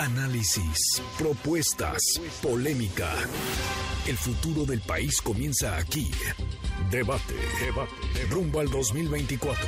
Análisis, 0.00 1.02
propuestas, 1.18 2.00
polémica. 2.42 3.10
El 4.06 4.16
futuro 4.16 4.64
del 4.64 4.80
país 4.80 5.20
comienza 5.20 5.76
aquí. 5.76 6.10
Debate, 6.90 7.34
debate, 7.60 7.92
rumbo 8.30 8.60
al 8.60 8.70
2024. 8.70 9.62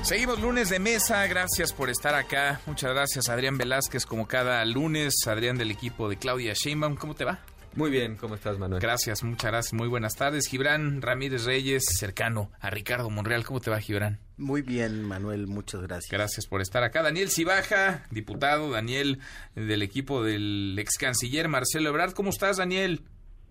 Seguimos 0.00 0.40
lunes 0.40 0.70
de 0.70 0.78
mesa, 0.78 1.26
gracias 1.26 1.74
por 1.74 1.90
estar 1.90 2.14
acá. 2.14 2.62
Muchas 2.64 2.90
gracias 2.94 3.28
Adrián 3.28 3.58
Velázquez 3.58 4.06
como 4.06 4.26
cada 4.26 4.64
lunes, 4.64 5.26
Adrián 5.26 5.58
del 5.58 5.70
equipo 5.70 6.08
de 6.08 6.16
Claudia 6.16 6.54
Sheinbaum, 6.54 6.96
¿cómo 6.96 7.14
te 7.14 7.26
va? 7.26 7.40
Muy 7.76 7.90
bien, 7.90 8.16
¿cómo 8.16 8.34
estás 8.34 8.58
Manuel? 8.58 8.82
Gracias, 8.82 9.22
muchas 9.22 9.50
gracias, 9.50 9.72
muy 9.72 9.86
buenas 9.86 10.16
tardes. 10.16 10.48
Gibran 10.48 11.00
Ramírez 11.00 11.44
Reyes, 11.44 11.84
cercano 11.98 12.50
a 12.60 12.68
Ricardo 12.68 13.10
Monreal, 13.10 13.44
¿cómo 13.44 13.60
te 13.60 13.70
va 13.70 13.80
Gibran? 13.80 14.18
Muy 14.36 14.62
bien, 14.62 15.04
Manuel, 15.04 15.46
muchas 15.46 15.82
gracias. 15.82 16.10
Gracias 16.10 16.46
por 16.46 16.62
estar 16.62 16.82
acá. 16.82 17.02
Daniel 17.02 17.30
Cibaja, 17.30 18.06
diputado, 18.10 18.70
Daniel 18.70 19.20
del 19.54 19.82
equipo 19.82 20.24
del 20.24 20.76
ex 20.80 20.98
canciller 20.98 21.48
Marcelo 21.48 21.90
Ebrard, 21.90 22.12
¿cómo 22.12 22.30
estás 22.30 22.56
Daniel? 22.56 23.02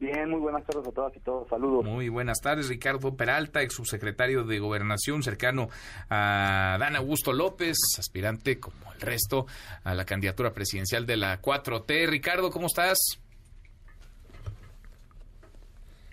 Bien, 0.02 0.30
muy 0.30 0.40
buenas 0.40 0.66
tardes 0.66 0.88
a 0.88 0.91
todas 0.91 1.16
y 1.16 1.20
todos. 1.22 1.48
Saludos. 1.49 1.86
Muy 1.86 2.10
buenas 2.10 2.40
tardes, 2.41 2.68
Ricardo 2.70 3.16
Peralta, 3.16 3.62
ex 3.62 3.74
subsecretario 3.74 4.44
de 4.44 4.60
Gobernación, 4.60 5.24
cercano 5.24 5.70
a 6.10 6.77
Dan 6.80 6.96
Augusto 6.98 7.32
López, 7.32 7.77
aspirante, 7.98 8.60
como 8.60 8.94
el 8.94 8.99
resto, 8.99 9.46
a 9.84 9.94
la 9.94 10.05
candidatura 10.05 10.54
presidencial 10.54 11.05
de 11.05 11.18
la 11.18 11.41
4T. 11.41 12.08
Ricardo, 12.08 12.49
¿cómo 12.49 12.68
estás? 12.68 12.98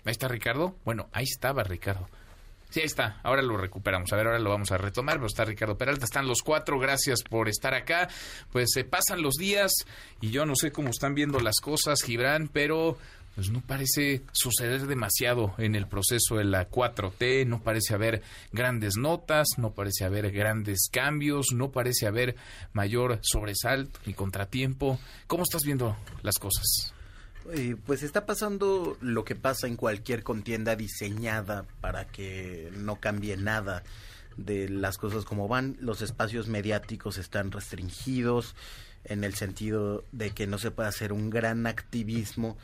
Ahí 0.07 0.11
está 0.11 0.29
Ricardo. 0.29 0.77
Bueno, 0.85 1.09
ahí 1.11 1.25
estaba 1.25 1.63
Ricardo. 1.63 2.07
Sí, 2.69 2.79
ahí 2.79 2.85
está. 2.85 3.19
Ahora 3.23 3.41
lo 3.41 3.57
recuperamos. 3.57 4.13
A 4.13 4.15
ver, 4.15 4.27
ahora 4.27 4.39
lo 4.39 4.49
vamos 4.49 4.71
a 4.71 4.77
retomar. 4.77 5.15
Pero 5.17 5.27
está 5.27 5.43
Ricardo 5.43 5.77
Peralta. 5.77 6.05
Están 6.05 6.27
los 6.27 6.41
cuatro. 6.43 6.79
Gracias 6.79 7.23
por 7.23 7.49
estar 7.49 7.73
acá. 7.73 8.07
Pues 8.53 8.69
se 8.73 8.85
pasan 8.85 9.21
los 9.21 9.33
días 9.33 9.73
y 10.21 10.31
yo 10.31 10.45
no 10.45 10.55
sé 10.55 10.71
cómo 10.71 10.91
están 10.91 11.13
viendo 11.13 11.41
las 11.41 11.59
cosas, 11.59 12.01
Gibran, 12.03 12.47
pero 12.47 12.97
pues 13.35 13.51
no 13.51 13.59
parece 13.59 14.23
suceder 14.31 14.87
demasiado 14.87 15.53
en 15.57 15.75
el 15.75 15.87
proceso 15.87 16.37
de 16.37 16.45
la 16.45 16.69
4T, 16.69 17.45
no 17.45 17.61
parece 17.61 17.93
haber 17.93 18.23
grandes 18.53 18.95
notas, 18.95 19.47
no 19.57 19.73
parece 19.73 20.05
haber 20.05 20.31
grandes 20.31 20.87
cambios, 20.89 21.47
no 21.53 21.69
parece 21.69 22.07
haber 22.07 22.37
mayor 22.71 23.19
sobresalto 23.21 23.99
ni 24.05 24.13
contratiempo. 24.13 24.99
¿Cómo 25.27 25.43
estás 25.43 25.63
viendo 25.63 25.97
las 26.23 26.39
cosas? 26.39 26.93
Eh, 27.53 27.75
pues 27.85 28.03
está 28.03 28.25
pasando 28.25 28.97
lo 28.99 29.23
que 29.23 29.35
pasa 29.35 29.67
en 29.67 29.77
cualquier 29.77 30.23
contienda 30.23 30.75
diseñada 30.75 31.65
para 31.81 32.05
que 32.05 32.71
no 32.75 32.97
cambie 32.97 33.37
nada 33.37 33.83
de 34.37 34.69
las 34.69 34.97
cosas 34.97 35.25
como 35.25 35.47
van. 35.47 35.77
Los 35.79 36.01
espacios 36.01 36.47
mediáticos 36.47 37.17
están 37.17 37.51
restringidos, 37.51 38.55
en 39.07 39.23
el 39.23 39.35
sentido 39.35 40.03
de 40.11 40.31
que 40.31 40.47
no 40.47 40.57
se 40.57 40.71
puede 40.71 40.89
hacer 40.89 41.13
un 41.13 41.29
gran 41.29 41.65
activismo 41.65 42.57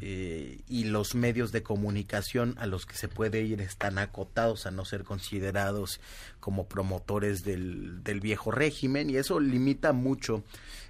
eh, 0.00 0.60
y 0.68 0.84
los 0.84 1.14
medios 1.14 1.52
de 1.52 1.62
comunicación 1.62 2.54
a 2.58 2.66
los 2.66 2.84
que 2.84 2.96
se 2.96 3.08
puede 3.08 3.42
ir 3.42 3.62
están 3.62 3.98
acotados 3.98 4.66
a 4.66 4.70
no 4.70 4.84
ser 4.84 5.04
considerados 5.04 6.00
como 6.38 6.66
promotores 6.66 7.44
del, 7.44 8.04
del 8.04 8.20
viejo 8.20 8.50
régimen 8.50 9.08
y 9.08 9.16
eso 9.16 9.40
limita 9.40 9.92
mucho 9.92 10.44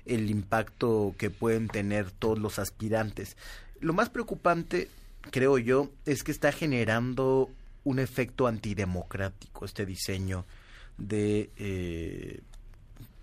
el 0.07 0.29
impacto 0.29 1.15
que 1.19 1.31
pueden 1.31 1.69
tener 1.69 2.11
todos 2.11 2.39
los 2.39 2.59
aspirantes. 2.59 3.37
Lo 3.81 3.93
más 3.93 4.11
preocupante, 4.11 4.89
creo 5.31 5.59
yo, 5.59 5.91
es 6.05 6.25
que 6.25 6.33
está 6.33 6.51
generando 6.51 7.49
un 7.87 8.01
efecto 8.01 8.49
antidemocrático 8.49 9.65
este 9.65 9.87
diseño 9.87 10.45
de 10.99 11.51
eh, 11.57 12.41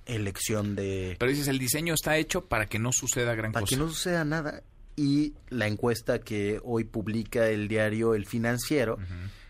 elección 0.05 0.75
de... 0.75 1.17
Pero 1.19 1.29
dices, 1.29 1.49
el 1.49 1.59
diseño 1.59 1.93
está 1.93 2.15
hecho 2.15 2.45
para 2.45 2.67
que 2.67 2.79
no 2.79 2.91
suceda 2.93 3.35
gran 3.35 3.51
para 3.51 3.63
cosa. 3.63 3.75
que 3.75 3.81
no 3.81 3.89
suceda 3.89 4.23
nada. 4.23 4.63
Y 4.95 5.33
la 5.49 5.67
encuesta 5.67 6.19
que 6.19 6.61
hoy 6.63 6.85
publica 6.85 7.49
el 7.49 7.67
diario 7.67 8.15
El 8.15 8.25
Financiero, 8.25 8.99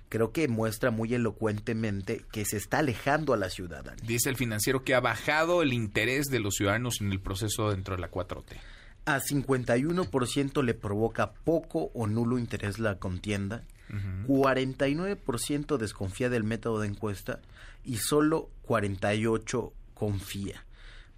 creo 0.10 0.32
que 0.32 0.48
muestra 0.48 0.90
muy 0.90 1.14
elocuentemente 1.14 2.26
que 2.32 2.44
se 2.44 2.58
está 2.58 2.80
alejando 2.80 3.34
a 3.34 3.38
la 3.38 3.52
ciudadanía. 3.52 4.04
Dice 4.08 4.30
el 4.30 4.36
financiero 4.36 4.84
que 4.84 4.96
ha 4.96 5.00
bajado 5.00 5.62
el 5.62 5.74
interés 5.74 6.28
de 6.28 6.40
los 6.40 6.56
ciudadanos 6.56 7.02
en 7.02 7.12
el 7.12 7.20
proceso 7.20 7.70
dentro 7.70 7.96
de 7.96 8.02
la 8.02 8.10
4T. 8.10 8.58
A 9.06 9.20
51% 9.20 10.64
le 10.64 10.74
provoca 10.74 11.34
poco 11.34 11.92
o 11.94 12.08
nulo 12.08 12.40
interés 12.40 12.80
la 12.80 12.98
contienda. 12.98 13.64
49% 14.28 15.78
desconfía 15.78 16.30
del 16.30 16.44
método 16.44 16.80
de 16.80 16.88
encuesta 16.88 17.40
y 17.84 17.98
solo 17.98 18.50
48 18.64 19.74
confía. 19.94 20.66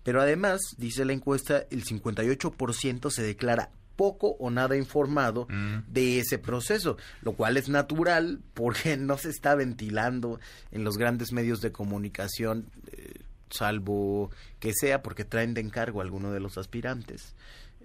Pero 0.04 0.22
además, 0.22 0.62
dice 0.78 1.06
la 1.06 1.14
encuesta, 1.14 1.66
el 1.72 1.84
58% 1.84 3.10
se 3.10 3.24
declara 3.24 3.72
poco 3.96 4.36
o 4.40 4.52
nada 4.52 4.78
informado 4.78 5.48
de 5.88 6.20
ese 6.20 6.38
proceso, 6.38 6.98
lo 7.22 7.34
cual 7.34 7.58
es 7.58 7.70
natural 7.70 8.40
porque 8.54 8.98
no 8.98 9.18
se 9.18 9.30
está 9.30 9.56
ventilando 9.56 10.40
en 10.72 10.84
los 10.84 10.98
grandes 10.98 11.32
medios 11.32 11.62
de 11.62 11.72
comunicación, 11.72 12.68
eh, 12.92 13.22
salvo 13.50 14.32
que 14.60 14.74
sea 14.74 15.02
porque 15.02 15.26
traen 15.26 15.54
de 15.54 15.62
encargo 15.62 16.02
a 16.02 16.04
alguno 16.04 16.32
de 16.32 16.40
los 16.40 16.58
aspirantes. 16.58 17.36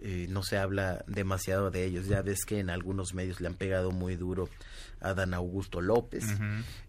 Eh, 0.03 0.27
no 0.31 0.43
se 0.43 0.56
habla 0.56 1.05
demasiado 1.06 1.71
de 1.71 1.84
ellos. 1.84 2.06
Ya 2.06 2.22
ves 2.22 2.44
que 2.47 2.59
en 2.59 2.71
algunos 2.71 3.12
medios 3.12 3.41
le 3.41 3.49
han 3.49 3.55
pegado 3.55 3.91
muy 3.91 4.16
duro 4.16 4.49
a 5.00 5.15
Dan 5.15 5.34
Augusto 5.34 5.81
López. 5.81 6.25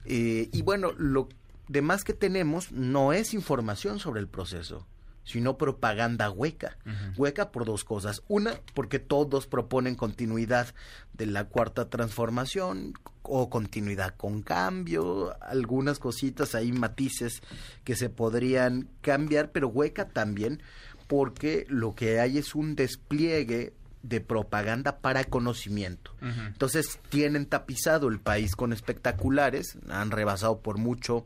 Eh, 0.05 0.49
y 0.51 0.61
bueno, 0.61 0.91
lo 0.97 1.27
demás 1.67 2.03
que 2.03 2.13
tenemos 2.13 2.71
no 2.71 3.11
es 3.11 3.33
información 3.33 3.99
sobre 3.99 4.21
el 4.21 4.27
proceso, 4.27 4.87
sino 5.23 5.57
propaganda 5.57 6.29
hueca. 6.29 6.77
Hueca 7.17 7.51
por 7.51 7.65
dos 7.65 7.83
cosas. 7.83 8.23
Una, 8.29 8.59
porque 8.73 8.99
todos 8.99 9.45
proponen 9.45 9.95
continuidad 9.95 10.73
de 11.13 11.25
la 11.25 11.45
cuarta 11.45 11.89
transformación 11.89 12.93
o 13.23 13.49
continuidad 13.49 14.15
con 14.15 14.41
cambio, 14.41 15.35
algunas 15.41 15.99
cositas 15.99 16.55
ahí, 16.55 16.71
matices 16.71 17.41
que 17.83 17.95
se 17.95 18.09
podrían 18.09 18.89
cambiar, 19.01 19.51
pero 19.51 19.67
hueca 19.67 20.09
también 20.09 20.61
porque 21.11 21.65
lo 21.67 21.93
que 21.93 22.21
hay 22.21 22.37
es 22.37 22.55
un 22.55 22.73
despliegue 22.73 23.73
de 24.01 24.21
propaganda 24.21 24.99
para 24.99 25.25
conocimiento. 25.25 26.15
Entonces 26.21 27.01
tienen 27.09 27.47
tapizado 27.47 28.07
el 28.07 28.21
país 28.21 28.55
con 28.55 28.71
espectaculares, 28.71 29.77
han 29.89 30.09
rebasado 30.09 30.61
por 30.61 30.77
mucho 30.77 31.25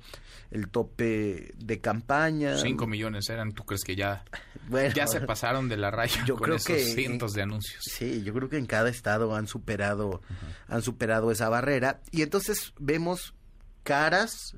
el 0.50 0.70
tope 0.70 1.54
de 1.56 1.82
campaña. 1.82 2.58
Cinco 2.58 2.88
millones 2.88 3.30
eran, 3.30 3.54
¿tú 3.54 3.64
crees 3.64 3.84
que 3.84 3.96
ya, 3.96 4.26
ya 4.96 5.06
se 5.06 5.22
pasaron 5.22 5.70
de 5.70 5.78
la 5.78 5.92
raya 5.92 6.24
yo 6.26 6.34
con 6.34 6.46
creo 6.46 6.56
esos 6.56 6.66
que 6.66 6.80
cientos 6.80 7.34
de 7.34 7.44
anuncios? 7.44 7.84
Sí, 7.84 8.24
yo 8.24 8.34
creo 8.34 8.50
que 8.50 8.58
en 8.58 8.66
cada 8.66 8.90
estado 8.90 9.36
han 9.36 9.46
superado, 9.46 10.24
han 10.68 10.82
superado 10.82 11.30
esa 11.32 11.48
barrera 11.48 12.02
y 12.10 12.24
entonces 12.24 12.74
vemos 12.80 13.36
caras 13.84 14.58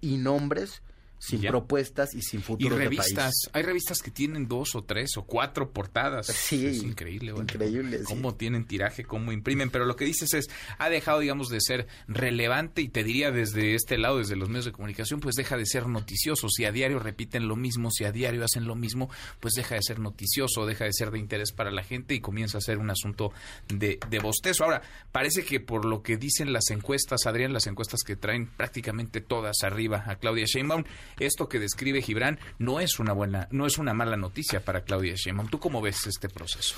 y 0.00 0.16
nombres 0.16 0.82
sin 1.18 1.40
Ya. 1.40 1.50
propuestas 1.50 2.14
y 2.14 2.22
sin 2.22 2.40
Y 2.40 2.42
futuro 2.42 2.76
de 2.76 2.84
revistas, 2.84 3.16
país. 3.44 3.50
hay 3.52 3.62
revistas 3.62 4.00
que 4.02 4.10
tienen 4.10 4.46
dos 4.48 4.74
o 4.74 4.82
tres 4.82 5.16
o 5.16 5.22
cuatro 5.24 5.70
portadas. 5.72 6.26
Sí, 6.26 6.66
es 6.66 6.82
increíble, 6.82 7.32
bueno, 7.32 7.44
increíble, 7.52 7.98
sí. 7.98 8.04
Cómo 8.04 8.34
tienen 8.34 8.64
tiraje, 8.66 9.04
cómo 9.04 9.32
imprimen, 9.32 9.70
pero 9.70 9.84
lo 9.84 9.96
que 9.96 10.04
dices 10.04 10.32
es, 10.34 10.48
ha 10.78 10.88
dejado, 10.90 11.20
digamos, 11.20 11.48
de 11.48 11.60
ser 11.60 11.86
relevante 12.06 12.82
y 12.82 12.88
te 12.88 13.04
diría 13.04 13.30
desde 13.30 13.74
este 13.74 13.98
lado, 13.98 14.18
desde 14.18 14.36
los 14.36 14.48
medios 14.48 14.64
de 14.64 14.72
comunicación, 14.72 15.20
pues 15.20 15.34
deja 15.36 15.56
de 15.56 15.66
ser 15.66 15.86
noticioso. 15.88 16.48
Si 16.48 16.64
a 16.64 16.72
diario 16.72 16.98
repiten 16.98 17.48
lo 17.48 17.56
mismo, 17.56 17.90
si 17.90 18.04
a 18.04 18.12
diario 18.12 18.44
hacen 18.44 18.66
lo 18.66 18.74
mismo, 18.74 19.10
pues 19.40 19.54
deja 19.54 19.74
de 19.74 19.82
ser 19.82 19.98
noticioso, 19.98 20.66
deja 20.66 20.84
de 20.84 20.92
ser 20.92 21.10
de 21.10 21.18
interés 21.18 21.52
para 21.52 21.70
la 21.70 21.82
gente 21.82 22.14
y 22.14 22.20
comienza 22.20 22.58
a 22.58 22.60
ser 22.60 22.78
un 22.78 22.90
asunto 22.90 23.32
de, 23.68 23.98
de 24.08 24.18
bostezo. 24.18 24.64
Ahora, 24.64 24.82
parece 25.12 25.44
que 25.44 25.60
por 25.60 25.84
lo 25.84 26.02
que 26.02 26.16
dicen 26.16 26.52
las 26.52 26.70
encuestas, 26.70 27.26
Adrián, 27.26 27.52
las 27.52 27.66
encuestas 27.66 28.02
que 28.02 28.16
traen 28.16 28.46
prácticamente 28.46 29.20
todas 29.20 29.62
arriba 29.62 30.04
a 30.06 30.16
Claudia 30.16 30.44
Sheinbaum, 30.46 30.84
esto 31.18 31.48
que 31.48 31.58
describe 31.58 32.02
Gibran 32.02 32.38
no 32.58 32.80
es 32.80 32.98
una 32.98 33.12
buena, 33.12 33.48
no 33.50 33.66
es 33.66 33.78
una 33.78 33.94
mala 33.94 34.16
noticia 34.16 34.64
para 34.64 34.82
Claudia 34.82 35.14
Sheinbaum. 35.14 35.48
¿Tú 35.48 35.58
cómo 35.58 35.80
ves 35.80 36.06
este 36.06 36.28
proceso? 36.28 36.74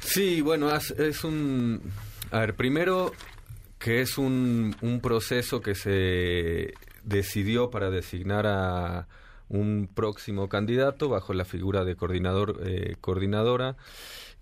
Sí, 0.00 0.40
bueno, 0.40 0.74
es, 0.74 1.24
un... 1.24 1.80
A 2.30 2.40
ver, 2.40 2.54
primero 2.54 3.12
que 3.78 4.00
es 4.00 4.18
un, 4.18 4.74
un 4.80 5.00
proceso 5.00 5.60
que 5.60 5.74
se 5.74 6.74
decidió 7.04 7.70
para 7.70 7.90
designar 7.90 8.46
a 8.46 9.08
un 9.48 9.88
próximo 9.92 10.48
candidato 10.48 11.08
bajo 11.08 11.34
la 11.34 11.44
figura 11.44 11.84
de 11.84 11.94
coordinador 11.94 12.60
eh, 12.64 12.96
coordinadora 13.00 13.76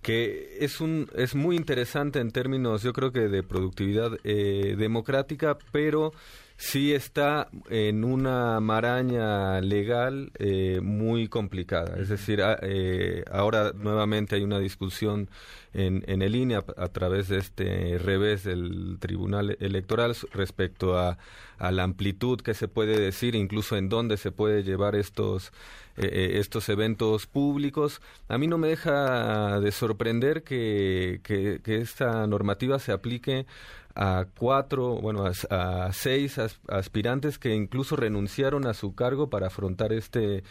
que 0.02 0.58
es 0.60 0.80
un 0.80 1.10
es 1.14 1.34
muy 1.34 1.56
interesante 1.56 2.20
en 2.20 2.30
términos 2.30 2.82
yo 2.82 2.92
creo 2.92 3.12
que 3.12 3.28
de 3.28 3.42
productividad 3.42 4.12
eh, 4.24 4.76
democrática 4.78 5.58
pero 5.72 6.12
sí 6.60 6.92
está 6.92 7.48
en 7.70 8.04
una 8.04 8.60
maraña 8.60 9.62
legal 9.62 10.30
eh, 10.38 10.80
muy 10.82 11.26
complicada. 11.26 11.98
Es 11.98 12.10
decir, 12.10 12.42
eh, 12.60 13.24
ahora 13.32 13.72
nuevamente 13.74 14.36
hay 14.36 14.42
una 14.42 14.58
discusión 14.58 15.30
en, 15.72 16.04
en 16.06 16.20
el 16.20 16.36
INE 16.36 16.56
a, 16.56 16.88
través 16.88 17.28
de 17.28 17.38
este 17.38 17.96
revés 17.96 18.44
del 18.44 18.98
Tribunal 19.00 19.56
Electoral 19.58 20.14
respecto 20.32 20.98
a, 20.98 21.16
a, 21.56 21.70
la 21.70 21.82
amplitud 21.82 22.42
que 22.42 22.52
se 22.52 22.68
puede 22.68 23.00
decir, 23.00 23.34
incluso 23.36 23.78
en 23.78 23.88
dónde 23.88 24.18
se 24.18 24.30
puede 24.30 24.62
llevar 24.62 24.96
estos, 24.96 25.52
eh, 25.96 26.32
estos 26.34 26.68
eventos 26.68 27.26
públicos. 27.26 28.02
A 28.28 28.36
mí 28.36 28.46
no 28.46 28.58
me 28.58 28.68
deja 28.68 29.60
de 29.60 29.72
sorprender 29.72 30.42
que, 30.42 31.20
que, 31.22 31.60
que 31.64 31.78
esta 31.78 32.26
normativa 32.26 32.78
se 32.78 32.92
aplique 32.92 33.46
a 33.94 34.26
cuatro, 34.38 35.00
bueno, 35.00 35.24
a, 35.50 35.92
seis 35.92 36.38
aspirantes 36.68 37.38
que 37.38 37.54
incluso 37.54 37.96
renunciaron 37.96 38.66
a 38.66 38.74
su 38.74 38.94
cargo 38.94 39.30
para 39.30 39.48
afrontar 39.48 39.92
este 39.92 40.42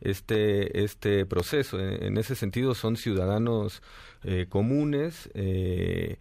este 0.00 0.84
este 0.84 1.26
proceso. 1.26 1.78
En, 1.78 2.16
ese 2.18 2.34
sentido 2.34 2.74
son 2.74 2.96
ciudadanos 2.96 3.82
eh, 4.24 4.46
comunes. 4.48 5.30
Eh, 5.34 6.18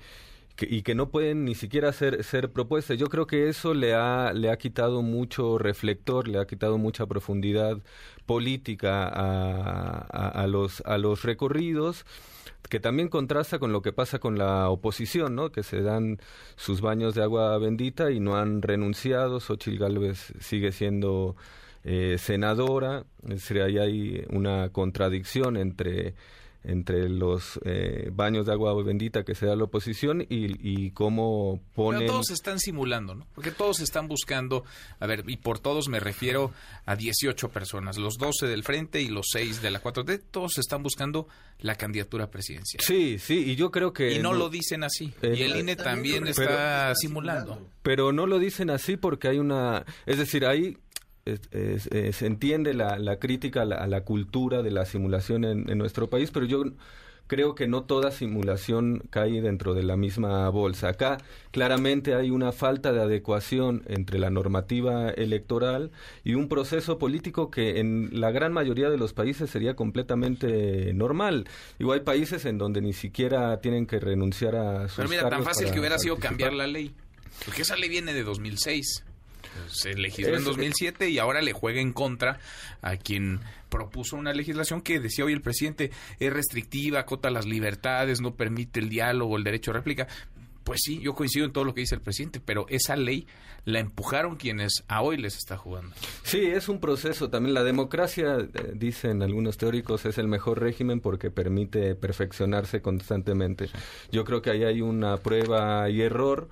y 0.62 0.84
que 0.84 0.96
no 0.96 1.10
pueden 1.10 1.46
ni 1.46 1.56
siquiera 1.56 1.92
ser, 1.94 2.24
ser 2.24 2.52
propuestas. 2.52 2.98
Yo 2.98 3.08
creo 3.08 3.28
que 3.28 3.50
eso 3.50 3.74
le 3.74 3.94
ha, 3.94 4.34
le 4.34 4.50
ha 4.50 4.58
quitado 4.58 5.02
mucho 5.02 5.58
reflector, 5.58 6.28
le 6.28 6.40
ha 6.40 6.46
quitado 6.46 6.78
mucha 6.78 7.06
profundidad 7.06 7.78
política 8.26 9.08
a, 9.08 10.30
a 10.30 10.48
los, 10.48 10.82
a 10.86 10.98
los 10.98 11.24
recorridos 11.24 12.06
que 12.70 12.80
también 12.80 13.10
contrasta 13.10 13.60
con 13.60 13.72
lo 13.72 13.82
que 13.82 13.94
pasa 13.94 14.20
con 14.20 14.38
la 14.38 14.70
oposición, 14.70 15.36
¿no? 15.36 15.52
Que 15.52 15.64
se 15.64 15.82
dan 15.82 16.20
sus 16.56 16.82
baños 16.82 17.16
de 17.16 17.24
agua 17.24 17.58
bendita 17.58 18.12
y 18.12 18.20
no 18.20 18.38
han 18.38 18.62
renunciado. 18.62 19.40
Xochitl 19.40 19.78
Gálvez 19.78 20.34
sigue 20.40 20.72
siendo 20.72 21.36
eh, 21.84 22.18
senadora. 22.20 23.06
Es 23.24 23.42
decir, 23.42 23.62
ahí 23.62 23.78
hay 23.78 24.26
una 24.30 24.70
contradicción 24.70 25.58
entre 25.58 26.16
entre 26.68 27.10
los 27.10 27.60
eh, 27.64 28.10
baños 28.12 28.46
de 28.46 28.52
agua 28.52 28.74
bendita 28.84 29.24
que 29.24 29.36
se 29.36 29.46
da 29.46 29.56
la 29.56 29.66
oposición 29.66 30.22
y, 30.22 30.28
y 30.60 30.92
cómo 30.92 31.62
ponen... 31.74 32.02
Pero 32.02 32.14
todos 32.14 32.32
están 32.32 32.60
simulando, 32.60 33.16
¿no? 33.16 33.28
Porque 33.34 33.52
todos 33.52 33.80
están 33.80 34.08
buscando, 34.08 34.64
a 35.00 35.08
ver, 35.08 35.24
y 35.28 35.38
por 35.38 35.60
todos 35.60 35.88
me 35.88 36.00
refiero 36.00 36.52
a 36.86 36.96
18 36.96 37.50
personas, 37.50 37.98
los 37.98 38.18
12 38.18 38.48
del 38.48 38.64
frente 38.64 39.02
y 39.02 39.10
los 39.10 39.28
6 39.32 39.62
de 39.62 39.72
la 39.72 39.82
4T, 39.82 40.22
todos 40.32 40.58
están 40.58 40.84
buscando 40.84 41.28
la 41.60 41.76
candidatura 41.76 42.30
presidencial. 42.30 42.84
Sí, 42.84 43.18
sí, 43.20 43.52
y 43.52 43.56
yo 43.56 43.72
creo 43.72 43.94
que... 43.94 44.14
Y 44.14 44.20
no, 44.20 44.34
lo 44.34 44.50
dicen 44.50 44.84
así, 44.84 45.14
y 45.22 45.42
el 45.42 45.56
INE 45.58 45.76
también 45.76 46.28
está 46.28 46.94
simulando. 46.96 47.70
Pero 47.82 48.12
no 48.12 48.26
lo 48.28 48.40
dicen 48.40 48.70
así 48.70 48.98
porque 48.98 49.28
hay 49.28 49.38
una... 49.38 49.86
Es 50.06 50.18
decir, 50.18 50.46
hay 50.46 50.78
se 51.26 52.26
entiende 52.26 52.74
la, 52.74 53.00
la 53.00 53.18
crítica 53.18 53.64
a 53.64 53.88
la, 53.88 54.02
cultura 54.02 54.62
de 54.62 54.70
la 54.70 54.86
simulación 54.86 55.44
en, 55.44 55.70
en, 55.70 55.78
nuestro 55.78 56.08
país, 56.08 56.30
pero 56.32 56.46
yo 56.46 56.66
creo 57.28 57.56
que 57.56 57.68
no 57.68 57.84
toda 57.84 58.12
simulación 58.12 59.02
cae 59.10 59.42
dentro 59.42 59.74
de 59.74 59.84
la 59.84 59.98
misma 59.98 60.48
bolsa. 60.50 60.90
Acá 60.90 61.18
claramente 61.52 62.14
hay 62.14 62.30
una 62.30 62.52
falta 62.52 62.92
de 62.94 63.02
adecuación 63.02 63.84
entre 63.88 64.20
la 64.20 64.30
normativa 64.30 65.10
electoral 65.10 65.92
y 66.24 66.36
un 66.36 66.48
proceso 66.48 66.98
político 67.00 67.50
que 67.50 67.80
en 67.80 68.10
la 68.12 68.32
gran 68.32 68.54
mayoría 68.54 68.90
de 68.90 68.98
los 68.98 69.14
países 69.14 69.50
sería 69.50 69.76
completamente 69.76 70.94
normal. 70.94 71.48
Igual 71.80 72.00
hay 72.00 72.06
países 72.06 72.46
en 72.46 72.58
donde 72.58 72.82
ni 72.82 72.94
siquiera 72.94 73.60
tienen 73.62 73.88
que 73.88 74.00
renunciar 74.00 74.56
a 74.56 74.88
sus 74.88 74.98
Pero 74.98 75.10
mira, 75.10 75.30
tan 75.30 75.44
fácil 75.44 75.72
que 75.72 75.80
hubiera 75.80 75.98
sido 75.98 76.18
cambiar 76.18 76.54
la 76.54 76.68
ley. 76.68 76.94
Porque 77.46 77.64
esa 77.64 77.76
ley 77.76 77.90
viene 77.90 78.14
de 78.14 78.24
2006 78.24 79.04
se 79.70 79.94
legisló 79.94 80.38
en 80.38 80.44
2007 80.44 81.10
y 81.10 81.20
ahora 81.20 81.42
le 81.42 81.54
juega 81.54 81.82
en 81.82 81.94
contra 81.94 82.40
a 82.82 82.98
quien 82.98 83.40
propuso 83.70 84.16
una 84.16 84.34
legislación 84.34 84.82
que 84.82 85.00
decía 85.00 85.26
hoy 85.26 85.34
el 85.34 85.42
presidente 85.42 85.92
es 86.20 86.32
restrictiva, 86.32 87.00
acota 87.00 87.30
las 87.30 87.46
libertades, 87.46 88.22
no 88.22 88.36
permite 88.36 88.80
el 88.80 88.90
diálogo, 88.90 89.38
el 89.38 89.44
derecho 89.44 89.72
a 89.72 89.76
réplica. 89.76 90.08
Pues 90.64 90.80
sí, 90.84 91.00
yo 91.00 91.14
coincido 91.14 91.46
en 91.46 91.54
todo 91.54 91.64
lo 91.64 91.76
que 91.76 91.82
dice 91.82 91.94
el 91.94 92.02
presidente, 92.02 92.42
pero 92.44 92.66
esa 92.70 92.96
ley 92.96 93.28
la 93.66 93.80
empujaron 93.80 94.36
quienes 94.36 94.84
a 94.88 95.02
hoy 95.02 95.18
les 95.18 95.38
está 95.38 95.58
jugando. 95.58 95.96
Sí, 96.24 96.40
es 96.40 96.70
un 96.70 96.80
proceso. 96.80 97.30
También 97.30 97.54
la 97.54 97.64
democracia, 97.64 98.38
eh, 98.40 98.72
dicen 98.74 99.22
algunos 99.22 99.58
teóricos, 99.58 100.06
es 100.06 100.18
el 100.18 100.28
mejor 100.28 100.62
régimen 100.62 101.02
porque 101.02 101.30
permite 101.30 101.96
perfeccionarse 101.96 102.82
constantemente. 102.82 103.70
Yo 104.12 104.24
creo 104.24 104.42
que 104.42 104.52
ahí 104.52 104.64
hay 104.64 104.82
una 104.82 105.18
prueba 105.18 105.90
y 105.90 106.02
error 106.02 106.48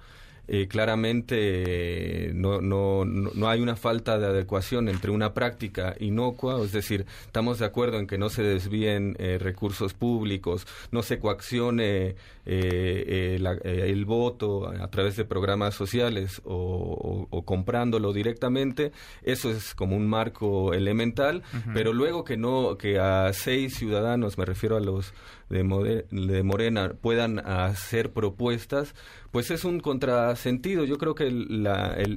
eh, 0.47 0.67
claramente 0.67 2.31
no, 2.33 2.59
no, 2.59 3.05
no, 3.05 3.47
hay 3.47 3.61
una 3.61 3.77
falta 3.77 4.19
de 4.19 4.25
adecuación 4.25 4.89
entre 4.89 5.09
una 5.11 5.33
práctica 5.33 5.95
inocua, 5.99 6.61
es 6.63 6.73
decir, 6.73 7.05
estamos 7.25 7.59
de 7.59 7.65
acuerdo 7.65 7.97
en 7.97 8.07
que 8.07 8.17
no 8.17 8.29
se 8.29 8.43
desvíen 8.43 9.15
eh, 9.19 9.37
recursos 9.39 9.93
públicos, 9.93 10.67
no 10.91 11.01
se 11.01 11.19
coaccione 11.19 12.15
eh, 12.45 13.37
el 13.63 14.05
voto 14.05 14.67
a 14.67 14.89
través 14.89 15.15
de 15.15 15.23
programas 15.23 15.75
sociales 15.75 16.41
o, 16.43 17.43
comprándolo 17.45 18.11
directamente, 18.11 18.91
eso 19.21 19.49
es 19.49 19.73
como 19.73 19.95
un 19.95 20.07
marco 20.07 20.73
elemental, 20.73 21.43
pero 21.73 21.93
luego 21.93 22.25
que 22.25 22.35
no, 22.35 22.77
que 22.77 22.99
a 22.99 23.31
seis 23.31 23.75
ciudadanos, 23.75 24.37
me 24.37 24.45
refiero 24.45 24.75
a 24.75 24.81
los 24.81 25.13
de, 25.53 26.05
de 26.09 26.43
Morena, 26.43 26.93
puedan 26.99 27.39
hacer 27.39 28.11
propuestas, 28.11 28.95
pues 29.31 29.51
es 29.51 29.63
un 29.63 29.79
contrasentido. 29.79 30.83
Yo 30.85 30.97
creo 30.97 31.15
que 31.15 31.27
el, 31.27 31.67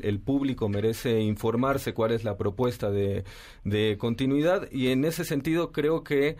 el, 0.02 0.20
público 0.20 0.68
merece 0.68 1.20
informarse 1.20 1.92
cuál 1.92 2.12
es 2.12 2.24
la 2.24 2.36
propuesta 2.36 2.90
de, 2.90 3.24
de 3.64 3.96
continuidad 3.98 4.70
y 4.72 4.88
en 4.88 5.04
ese 5.04 5.24
sentido 5.24 5.72
creo 5.72 6.02
que 6.02 6.36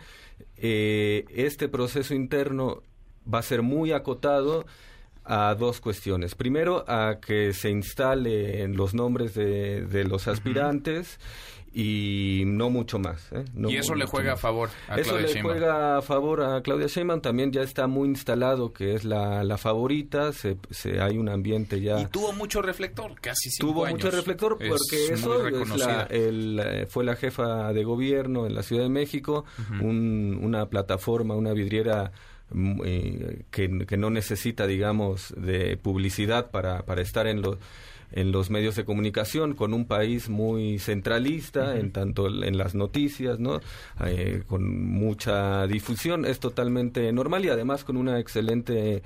eh, 0.57 1.25
este 1.29 1.69
proceso 1.69 2.13
interno 2.13 2.81
va 3.31 3.39
a 3.39 3.43
ser 3.43 3.61
muy 3.61 3.91
acotado 3.91 4.65
a 5.27 5.55
dos 5.55 5.81
cuestiones. 5.81 6.35
Primero, 6.35 6.83
a 6.87 7.19
que 7.19 7.53
se 7.53 7.69
instalen 7.69 8.75
los 8.75 8.93
nombres 8.93 9.33
de, 9.33 9.81
de 9.81 10.03
los 10.03 10.27
aspirantes 10.27 11.19
y 11.79 12.41
no 12.47 12.71
mucho 12.71 12.97
más. 12.97 13.31
¿eh? 13.31 13.45
y 13.69 13.75
eso 13.75 13.93
le 13.93 14.07
juega 14.07 14.33
a 14.33 14.35
favor 14.37 14.69
a 14.87 14.99
Eso 14.99 15.19
le 15.19 15.41
juega 15.41 15.97
a 15.97 16.01
favor 16.01 16.41
a 16.41 16.61
Claudia 16.63 16.87
Sheinbaum. 16.87 17.21
También 17.21 17.51
ya 17.51 17.61
está 17.61 17.85
muy 17.85 18.07
instalado 18.07 18.73
que 18.73 18.95
es 18.95 19.05
la, 19.05 19.43
la 19.43 19.59
favorita. 19.59 20.33
Se, 20.33 20.57
se, 20.71 20.99
hay 20.99 21.19
un 21.19 21.29
ambiente 21.29 21.79
ya. 21.79 21.99
Y 21.99 22.07
tuvo 22.07 22.33
mucho 22.33 22.63
reflector, 22.63 23.13
casi 23.21 23.51
cinco 23.51 23.73
Tuvo 23.73 23.85
mucho 23.85 24.09
reflector 24.09 24.57
porque 24.57 25.13
eso 25.13 25.45
el, 26.09 26.59
eh, 26.59 26.85
fue 26.87 27.03
la 27.03 27.15
jefa 27.15 27.71
de 27.73 27.83
gobierno 27.83 28.47
en 28.47 28.55
la 28.55 28.63
Ciudad 28.63 28.81
de 28.81 28.89
México, 28.89 29.45
un, 29.79 30.39
una 30.41 30.69
plataforma, 30.69 31.35
una 31.35 31.53
vidriera 31.53 32.11
eh, 32.85 33.43
que, 33.51 33.85
que, 33.85 33.97
no 33.97 34.09
necesita, 34.09 34.67
digamos, 34.67 35.33
de 35.37 35.77
publicidad 35.77 36.49
para, 36.51 36.85
para 36.85 37.01
estar 37.01 37.27
en 37.27 37.41
los 37.41 37.57
en 38.11 38.31
los 38.31 38.49
medios 38.49 38.75
de 38.75 38.85
comunicación 38.85 39.53
con 39.53 39.73
un 39.73 39.85
país 39.85 40.29
muy 40.29 40.79
centralista 40.79 41.77
en 41.77 41.91
tanto 41.91 42.27
en 42.27 42.57
las 42.57 42.75
noticias 42.75 43.39
no 43.39 43.59
eh, 44.05 44.43
con 44.47 44.89
mucha 44.91 45.67
difusión 45.67 46.25
es 46.25 46.39
totalmente 46.39 47.11
normal 47.11 47.45
y 47.45 47.49
además 47.49 47.83
con 47.83 47.97
una 47.97 48.19
excelente 48.19 49.03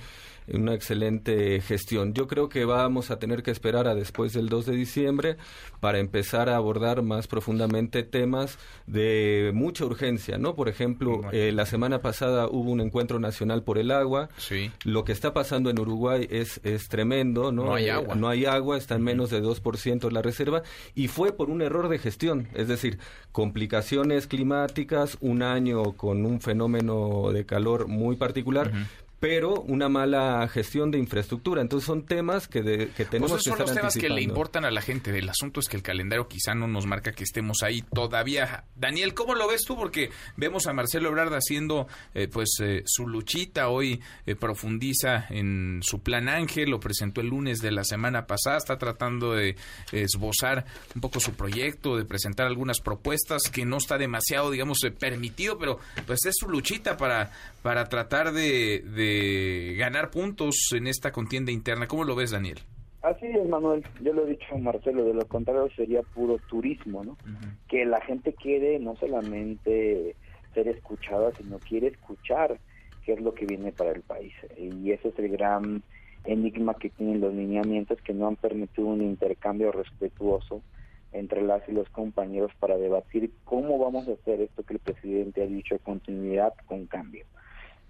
una 0.48 0.74
excelente 0.74 1.62
gestión. 1.62 2.14
Yo 2.14 2.28
creo 2.28 2.50
que 2.50 2.66
vamos 2.66 3.12
a 3.12 3.20
tener 3.20 3.44
que 3.44 3.52
esperar 3.52 3.88
a 3.88 3.96
después 3.96 4.34
del 4.34 4.50
2 4.50 4.66
de 4.68 4.76
diciembre 4.76 5.38
para 5.80 6.00
empezar 6.00 6.50
a 6.50 6.56
abordar 6.56 7.02
más 7.02 7.28
profundamente 7.28 8.04
temas 8.04 8.58
de 8.88 9.52
mucha 9.54 9.86
urgencia, 9.86 10.38
¿no? 10.38 10.56
Por 10.56 10.70
ejemplo, 10.70 11.22
eh, 11.32 11.52
la 11.52 11.66
semana 11.66 12.02
pasada 12.02 12.48
hubo 12.48 12.72
un 12.72 12.82
encuentro 12.82 13.20
nacional 13.20 13.64
por 13.64 13.78
el 13.78 13.92
agua. 13.92 14.30
Sí. 14.38 14.72
Lo 14.84 15.04
que 15.04 15.12
está 15.12 15.34
pasando 15.34 15.70
en 15.70 15.80
Uruguay 15.80 16.28
es, 16.30 16.60
es 16.64 16.88
tremendo, 16.88 17.52
¿no? 17.52 17.66
No 17.66 17.76
hay 17.76 17.90
agua. 17.90 18.16
no 18.16 18.30
hay 18.30 18.46
agua, 18.46 18.78
está 18.78 18.91
en 18.96 19.04
menos 19.04 19.30
de 19.30 19.42
2% 19.42 20.12
la 20.12 20.22
reserva 20.22 20.64
y 20.96 21.08
fue 21.08 21.32
por 21.32 21.50
un 21.50 21.62
error 21.62 21.90
de 21.90 22.00
gestión, 22.00 22.48
es 22.54 22.68
decir, 22.68 23.00
complicaciones 23.32 24.28
climáticas, 24.28 25.18
un 25.22 25.44
año 25.44 25.94
con 25.94 26.26
un 26.26 26.42
fenómeno 26.42 27.32
de 27.32 27.46
calor 27.46 27.88
muy 27.88 28.16
particular, 28.16 28.72
pero 29.22 29.62
una 29.62 29.88
mala 29.88 30.48
gestión 30.48 30.90
de 30.90 30.98
infraestructura. 30.98 31.62
Entonces 31.62 31.86
son 31.86 32.08
temas 32.08 32.48
que, 32.48 32.64
de, 32.64 32.88
que 32.90 33.06
tenemos 33.06 33.30
pues 33.30 33.44
que 33.44 33.50
son 33.52 33.60
los 33.60 33.72
temas 33.72 33.96
que 33.96 34.10
le 34.10 34.24
importan 34.24 34.66
a 34.66 34.72
la 34.72 34.82
gente. 34.82 35.16
El 35.16 35.30
asunto 35.30 35.60
es 35.60 35.70
que 35.70 35.78
el 35.78 35.84
calendario 35.84 36.28
quizá 36.28 36.56
no 36.56 36.68
nos 36.68 36.88
marca 36.88 37.12
que 37.12 37.24
estemos 37.24 37.62
ahí 37.62 37.84
todavía. 37.84 38.64
Daniel, 38.76 39.14
¿cómo 39.14 39.36
lo 39.36 39.48
ves 39.48 39.62
tú? 39.62 39.76
Porque 39.76 40.10
vemos 40.38 40.66
a 40.66 40.74
Marcelo 40.74 41.10
Ebrard 41.10 41.36
haciendo 41.36 41.88
eh, 42.16 42.30
pues 42.30 42.50
eh, 42.64 42.82
su 42.88 43.08
luchita. 43.08 43.70
Hoy 43.70 44.02
eh, 44.26 44.36
profundiza 44.36 45.28
en 45.30 45.82
su 45.84 46.00
plan 46.00 46.28
Ángel, 46.28 46.72
lo 46.72 46.80
presentó 46.80 47.22
el 47.22 47.28
lunes 47.28 47.60
de 47.60 47.70
la 47.70 47.84
semana 47.84 48.26
pasada. 48.26 48.58
Está 48.58 48.80
tratando 48.80 49.34
de 49.34 49.56
esbozar 49.92 50.66
un 50.96 51.02
poco 51.02 51.20
su 51.20 51.34
proyecto, 51.34 51.96
de 51.96 52.06
presentar 52.06 52.48
algunas 52.48 52.80
propuestas 52.80 53.44
que 53.52 53.66
no 53.66 53.78
está 53.78 54.00
demasiado, 54.00 54.50
digamos, 54.50 54.80
permitido, 55.00 55.60
pero 55.60 55.78
pues 56.08 56.26
es 56.26 56.34
su 56.40 56.50
luchita 56.50 56.98
para, 56.98 57.32
para 57.62 57.88
tratar 57.88 58.34
de 58.34 58.82
ganar 59.78 60.12
puntos 60.12 60.56
en 60.76 60.88
esta 60.88 61.12
contienda 61.12 61.52
interna. 61.52 61.88
¿Cómo 61.88 62.04
lo 62.04 62.16
ves, 62.16 62.32
Daniel? 62.32 62.60
Así 63.02 63.26
es, 63.26 63.50
Manuel. 63.50 63.84
Yo 64.02 64.14
lo 64.14 64.28
he 64.28 64.32
dicho 64.32 64.58
Marcelo, 64.60 65.04
de 65.04 65.14
lo 65.14 65.28
contrario 65.28 65.68
sería 65.76 66.02
puro 66.04 66.38
turismo, 66.50 67.04
¿no? 67.04 67.18
Que 67.68 67.86
la 67.86 68.00
gente 68.02 68.34
quiere 68.34 68.80
no 68.80 68.96
solamente 68.96 70.16
ser 70.54 70.68
escuchada, 70.68 71.32
sino 71.36 71.58
quiere 71.60 71.88
escuchar 71.88 72.60
qué 73.06 73.14
es 73.14 73.22
lo 73.22 73.34
que 73.34 73.46
viene 73.46 73.72
para 73.72 73.92
el 73.92 74.02
país. 74.02 74.34
Y 74.58 74.92
ese 74.92 75.10
es 75.10 75.20
el 75.20 75.30
gran 75.30 75.82
enigma 76.26 76.76
que 76.76 76.90
tienen 76.90 77.22
los 77.22 77.34
lineamientos 77.34 78.00
que 78.02 78.14
no 78.14 78.28
han 78.28 78.36
permitido 78.36 78.88
un 78.88 79.02
intercambio 79.02 79.72
respetuoso 79.72 80.62
entre 81.12 81.42
las 81.42 81.68
y 81.68 81.72
los 81.72 81.90
compañeros 81.90 82.52
para 82.60 82.78
debatir 82.78 83.32
cómo 83.44 83.80
vamos 83.80 84.08
a 84.08 84.14
hacer 84.14 84.42
esto 84.42 84.64
que 84.64 84.76
el 84.76 84.80
presidente 84.80 85.44
ha 85.44 85.48
dicho, 85.48 85.78
continuidad 85.80 86.54
con 86.68 86.86
cambio. 86.86 87.26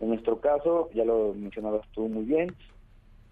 En 0.02 0.10
nuestro 0.10 0.42
caso, 0.42 0.90
ya 0.94 1.06
lo 1.06 1.34
mencionabas 1.36 1.88
tú 1.94 2.10
muy 2.10 2.24
bien, 2.24 2.56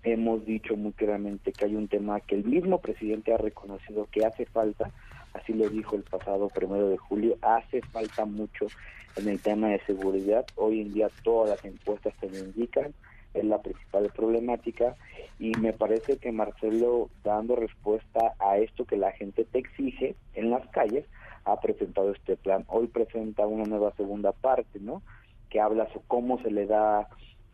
hemos 0.04 0.46
dicho 0.46 0.78
muy 0.78 0.92
claramente 0.94 1.52
que 1.52 1.66
hay 1.66 1.76
un 1.76 1.88
tema 1.88 2.20
que 2.22 2.36
el 2.36 2.46
mismo 2.46 2.80
presidente 2.80 3.34
ha 3.34 3.38
reconocido 3.38 4.08
que 4.12 4.24
hace 4.24 4.46
falta, 4.46 4.92
así 5.34 5.54
lo 5.54 5.68
dijo 5.68 5.96
el 5.96 6.04
pasado 6.04 6.48
primero 6.50 6.88
de 6.90 6.98
julio, 6.98 7.38
hace 7.42 7.82
falta 7.82 8.26
mucho 8.26 8.68
en 9.16 9.28
el 9.28 9.42
tema 9.42 9.70
de 9.70 9.82
seguridad. 9.86 10.46
Hoy 10.56 10.82
en 10.82 10.94
día 10.94 11.10
todas 11.24 11.50
las 11.50 11.66
encuestas 11.66 12.14
te 12.20 12.30
lo 12.30 12.38
indican, 12.38 12.94
es 13.34 13.46
la 13.46 13.62
principal 13.64 14.12
problemática 14.16 14.96
y 15.40 15.52
me 15.58 15.74
parece 15.74 16.18
que 16.18 16.32
Marcelo, 16.32 17.10
dando 17.24 17.56
respuesta 17.56 18.36
a 18.38 18.60
esto 18.60 18.86
que 18.86 18.98
la 18.98 19.12
gente 19.14 19.44
te 19.44 19.58
exige 19.58 20.16
en 20.36 20.52
las 20.52 20.68
calles, 20.68 21.06
ha 21.46 21.60
presentado 21.60 22.12
este 22.12 22.38
plan. 22.38 22.64
Hoy 22.68 22.88
presenta 22.88 23.48
una 23.48 23.64
nueva 23.64 23.92
segunda 23.96 24.34
parte, 24.34 24.80
¿no? 24.80 25.02
Que 25.50 25.60
habla 25.60 25.88
sobre 25.88 26.06
cómo 26.08 26.42
se 26.42 26.52
le 26.52 26.66
da, 26.66 27.08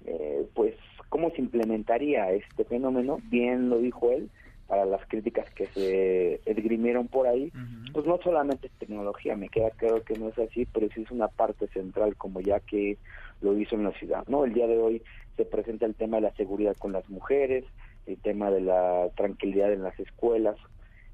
eh, 0.05 0.45
pues, 0.53 0.75
cómo 1.09 1.29
se 1.31 1.41
implementaría 1.41 2.31
este 2.31 2.65
fenómeno. 2.65 3.19
Bien 3.29 3.69
lo 3.69 3.77
dijo 3.79 4.11
él, 4.11 4.29
para 4.67 4.85
las 4.85 5.05
críticas 5.07 5.49
que 5.51 5.67
se 5.67 6.41
esgrimieron 6.45 7.07
por 7.07 7.27
ahí, 7.27 7.51
pues 7.93 8.05
no 8.05 8.17
solamente 8.23 8.67
es 8.67 8.73
tecnología, 8.73 9.35
me 9.35 9.49
queda 9.49 9.69
claro 9.71 10.03
que 10.03 10.17
no 10.17 10.29
es 10.29 10.39
así, 10.39 10.65
pero 10.65 10.87
sí 10.93 11.03
es 11.03 11.11
una 11.11 11.27
parte 11.27 11.67
central, 11.67 12.15
como 12.15 12.41
ya 12.41 12.59
que 12.59 12.97
lo 13.41 13.57
hizo 13.57 13.75
en 13.75 13.83
la 13.83 13.91
ciudad, 13.91 14.23
¿no? 14.27 14.43
El 14.43 14.53
día 14.53 14.65
de 14.65 14.77
hoy 14.77 15.03
se 15.37 15.45
presenta 15.45 15.85
el 15.85 15.93
tema 15.93 16.17
de 16.17 16.23
la 16.23 16.33
seguridad 16.33 16.75
con 16.77 16.93
las 16.93 17.07
mujeres, 17.09 17.63
el 18.07 18.17
tema 18.17 18.49
de 18.49 18.61
la 18.61 19.09
tranquilidad 19.15 19.71
en 19.71 19.83
las 19.83 19.99
escuelas, 19.99 20.55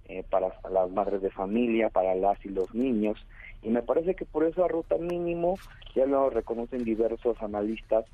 eh, 0.06 0.24
para 0.30 0.54
las 0.70 0.92
madres 0.92 1.22
de 1.22 1.30
familia, 1.30 1.90
para 1.90 2.16
las 2.16 2.44
y 2.46 2.50
los 2.50 2.74
niños, 2.74 3.18
y 3.62 3.70
me 3.70 3.82
parece 3.82 4.16
que 4.16 4.26
por 4.26 4.44
eso 4.44 4.64
a 4.64 4.68
ruta 4.68 4.98
mínimo, 4.98 5.58
ya 5.96 6.06
lo 6.06 6.30
reconocen 6.30 6.84
diversos 6.84 7.42
analistas, 7.42 8.06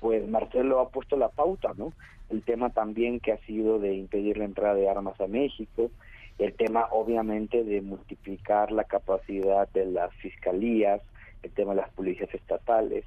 pues 0.00 0.26
Marcelo 0.28 0.80
ha 0.80 0.88
puesto 0.90 1.16
la 1.16 1.28
pauta, 1.28 1.72
¿no? 1.76 1.92
El 2.30 2.42
tema 2.42 2.70
también 2.70 3.20
que 3.20 3.32
ha 3.32 3.38
sido 3.38 3.78
de 3.78 3.94
impedir 3.94 4.38
la 4.38 4.44
entrada 4.44 4.74
de 4.74 4.88
armas 4.88 5.20
a 5.20 5.26
México, 5.26 5.90
el 6.38 6.54
tema 6.54 6.86
obviamente 6.92 7.64
de 7.64 7.80
multiplicar 7.80 8.70
la 8.70 8.84
capacidad 8.84 9.68
de 9.70 9.86
las 9.86 10.14
fiscalías, 10.16 11.02
el 11.42 11.50
tema 11.52 11.74
de 11.74 11.80
las 11.80 11.90
policías 11.90 12.32
estatales, 12.34 13.04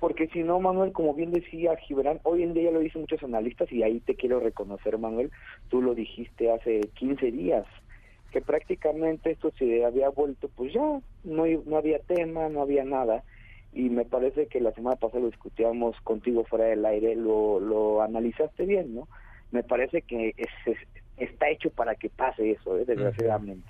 porque 0.00 0.28
si 0.28 0.42
no, 0.42 0.60
Manuel, 0.60 0.92
como 0.92 1.14
bien 1.14 1.32
decía 1.32 1.76
Gibran, 1.76 2.20
hoy 2.22 2.42
en 2.42 2.54
día 2.54 2.70
lo 2.70 2.80
dicen 2.80 3.00
muchos 3.02 3.22
analistas 3.22 3.70
y 3.72 3.82
ahí 3.82 4.00
te 4.00 4.14
quiero 4.14 4.38
reconocer, 4.38 4.96
Manuel, 4.98 5.30
tú 5.68 5.82
lo 5.82 5.94
dijiste 5.94 6.52
hace 6.52 6.80
15 6.94 7.32
días, 7.32 7.66
que 8.30 8.40
prácticamente 8.40 9.30
esto 9.30 9.50
se 9.58 9.84
había 9.84 10.08
vuelto, 10.10 10.48
pues 10.54 10.72
ya, 10.72 11.00
no, 11.24 11.46
no 11.66 11.76
había 11.76 11.98
tema, 12.00 12.48
no 12.48 12.62
había 12.62 12.84
nada, 12.84 13.24
y 13.72 13.90
me 13.90 14.04
parece 14.04 14.46
que 14.46 14.60
la 14.60 14.72
semana 14.72 14.96
pasada 14.96 15.20
lo 15.20 15.26
discutíamos 15.26 16.00
contigo 16.02 16.44
fuera 16.44 16.66
del 16.66 16.84
aire, 16.84 17.14
lo, 17.16 17.60
lo 17.60 18.02
analizaste 18.02 18.64
bien, 18.64 18.94
¿no? 18.94 19.08
Me 19.50 19.62
parece 19.62 20.02
que 20.02 20.34
es, 20.36 20.76
está 21.16 21.48
hecho 21.48 21.70
para 21.70 21.94
que 21.94 22.08
pase 22.08 22.50
eso, 22.50 22.78
¿eh? 22.78 22.84
desgraciadamente. 22.84 23.68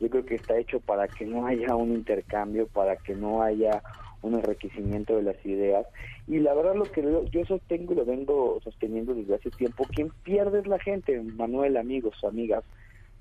Yo 0.00 0.10
creo 0.10 0.24
que 0.24 0.34
está 0.34 0.58
hecho 0.58 0.80
para 0.80 1.06
que 1.08 1.24
no 1.24 1.46
haya 1.46 1.76
un 1.76 1.92
intercambio, 1.92 2.66
para 2.66 2.96
que 2.96 3.14
no 3.14 3.42
haya 3.42 3.82
un 4.22 4.34
enriquecimiento 4.34 5.16
de 5.16 5.22
las 5.22 5.46
ideas. 5.46 5.86
Y 6.26 6.38
la 6.40 6.54
verdad 6.54 6.74
lo 6.74 6.90
que 6.90 7.02
yo 7.30 7.44
sostengo 7.44 7.92
y 7.92 7.96
lo 7.96 8.04
vengo 8.04 8.60
sosteniendo 8.62 9.14
desde 9.14 9.34
hace 9.34 9.50
tiempo, 9.50 9.88
quien 9.92 10.10
pierde 10.22 10.60
es 10.60 10.66
la 10.66 10.78
gente, 10.78 11.20
Manuel, 11.20 11.76
amigos, 11.76 12.14
amigas, 12.24 12.64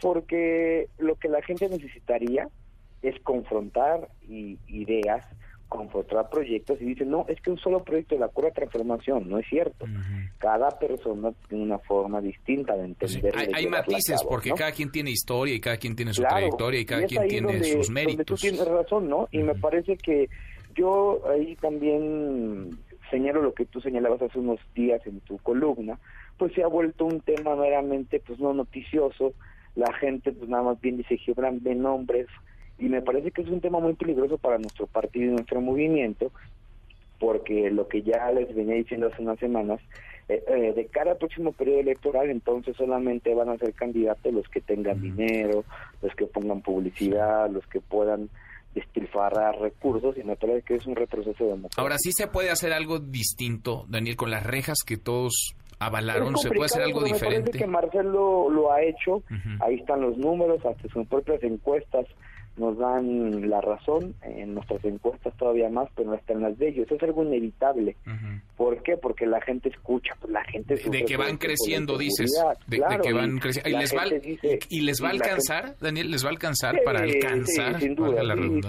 porque 0.01 0.87
lo 0.97 1.15
que 1.15 1.29
la 1.29 1.41
gente 1.41 1.69
necesitaría 1.69 2.49
es 3.01 3.19
confrontar 3.21 4.09
ideas, 4.27 5.25
confrontar 5.67 6.29
proyectos 6.29 6.81
y 6.81 6.85
dicen, 6.85 7.09
no, 7.09 7.25
es 7.27 7.39
que 7.41 7.49
un 7.49 7.57
solo 7.57 7.83
proyecto 7.83 8.15
de 8.15 8.21
la 8.21 8.27
cura 8.27 8.51
transformación, 8.51 9.29
no 9.29 9.39
es 9.39 9.47
cierto. 9.47 9.85
Cada 10.37 10.69
persona 10.77 11.31
tiene 11.47 11.63
una 11.63 11.79
forma 11.79 12.19
distinta 12.21 12.75
de 12.75 12.85
entender. 12.85 13.33
hay, 13.53 13.67
matices, 13.67 14.23
porque 14.27 14.51
cada 14.51 14.71
quien 14.71 14.91
tiene 14.91 15.11
historia 15.11 15.55
y 15.55 15.59
cada 15.59 15.77
quien 15.77 15.95
tiene 15.95 16.13
su 16.13 16.21
trayectoria 16.23 16.79
y 16.81 16.85
cada 16.85 17.05
quien 17.05 17.27
tiene 17.27 17.63
sus 17.63 17.89
méritos. 17.89 18.25
tú 18.25 18.35
tienes 18.35 18.67
razón, 18.67 19.07
¿no? 19.07 19.27
Y 19.31 19.39
me 19.39 19.55
parece 19.55 19.97
que 19.97 20.29
yo 20.75 21.21
ahí 21.29 21.55
también 21.55 22.77
señalo 23.11 23.41
lo 23.41 23.53
que 23.53 23.65
tú 23.65 23.81
señalabas 23.81 24.21
hace 24.21 24.39
unos 24.39 24.59
días 24.73 25.05
en 25.05 25.19
tu 25.19 25.37
columna, 25.39 25.99
pues 26.37 26.53
se 26.53 26.63
ha 26.63 26.67
vuelto 26.67 27.05
un 27.05 27.19
tema 27.19 27.55
meramente 27.55 28.19
pues 28.25 28.39
no 28.39 28.53
noticioso, 28.53 29.33
la 29.75 29.91
gente 29.93 30.31
pues 30.31 30.49
nada 30.49 30.63
más 30.63 30.81
bien 30.81 30.97
dice 30.97 31.17
Gibran 31.17 31.61
de 31.63 31.75
nombres, 31.75 32.27
y 32.77 32.89
me 32.89 33.01
parece 33.01 33.31
que 33.31 33.43
es 33.43 33.47
un 33.49 33.61
tema 33.61 33.79
muy 33.79 33.93
peligroso 33.93 34.37
para 34.37 34.57
nuestro 34.57 34.87
partido 34.87 35.31
y 35.31 35.35
nuestro 35.35 35.61
movimiento, 35.61 36.31
porque 37.19 37.69
lo 37.69 37.87
que 37.87 38.01
ya 38.01 38.31
les 38.31 38.53
venía 38.55 38.75
diciendo 38.75 39.07
hace 39.07 39.21
unas 39.21 39.39
semanas, 39.39 39.79
eh, 40.27 40.43
eh, 40.47 40.73
de 40.75 40.85
cara 40.87 41.11
al 41.11 41.17
próximo 41.17 41.51
periodo 41.51 41.81
electoral, 41.81 42.29
entonces 42.29 42.75
solamente 42.75 43.33
van 43.35 43.49
a 43.49 43.57
ser 43.57 43.73
candidatos 43.73 44.33
los 44.33 44.47
que 44.47 44.61
tengan 44.61 44.99
dinero, 44.99 45.63
los 46.01 46.15
que 46.15 46.25
pongan 46.25 46.61
publicidad, 46.61 47.49
los 47.51 47.65
que 47.67 47.81
puedan 47.81 48.29
despilfarrar 48.73 49.59
recursos 49.59 50.17
y 50.17 50.23
me 50.23 50.35
parece 50.35 50.61
que 50.63 50.75
es 50.75 50.85
un 50.85 50.95
retroceso 50.95 51.43
democrático. 51.43 51.81
Ahora 51.81 51.97
sí 51.99 52.11
se 52.13 52.27
puede 52.27 52.49
hacer 52.49 52.73
algo 52.73 52.99
distinto, 52.99 53.85
Daniel, 53.89 54.15
con 54.15 54.31
las 54.31 54.43
rejas 54.43 54.79
que 54.85 54.97
todos 54.97 55.53
avalaron, 55.81 56.37
se 56.37 56.49
puede 56.49 56.65
hacer 56.65 56.83
algo 56.83 57.03
diferente. 57.03 57.57
Que 57.57 57.67
Marcelo 57.67 58.49
lo 58.49 58.71
ha 58.71 58.81
hecho, 58.81 59.23
ahí 59.59 59.75
están 59.75 60.01
los 60.01 60.17
números, 60.17 60.65
hasta 60.65 60.87
sus 60.89 61.07
propias 61.07 61.41
encuestas 61.43 62.05
nos 62.57 62.77
dan 62.77 63.49
la 63.49 63.61
razón, 63.61 64.13
en 64.23 64.53
nuestras 64.53 64.83
encuestas 64.83 65.35
todavía 65.37 65.69
más, 65.69 65.87
pero 65.95 66.09
no 66.09 66.15
están 66.15 66.41
las 66.41 66.57
de 66.57 66.69
ellos. 66.69 66.85
Eso 66.85 66.95
es 66.95 67.03
algo 67.03 67.23
inevitable. 67.23 67.95
¿Por 68.57 68.83
qué? 68.83 68.97
Porque 68.97 69.25
la 69.25 69.41
gente 69.41 69.69
escucha, 69.69 70.13
pues 70.19 70.33
la 70.33 70.43
gente... 70.43 70.75
De 70.75 71.05
que 71.05 71.17
van 71.17 71.37
creciendo, 71.37 71.97
dices. 71.97 72.31
De, 72.67 72.83
que 73.01 73.13
van 73.13 73.39
creciendo. 73.39 73.69
¿Y 73.69 73.81
les, 73.81 73.95
va, 73.95 74.03
y, 74.69 74.81
les 74.81 75.01
va 75.01 75.07
a 75.07 75.11
alcanzar, 75.11 75.75
Daniel? 75.79 76.11
¿Les 76.11 76.23
va 76.23 76.27
a 76.27 76.31
alcanzar 76.31 76.75
para 76.83 76.99
alcanzar? 76.99 77.79
sin 77.79 77.95
duda, 77.95 78.21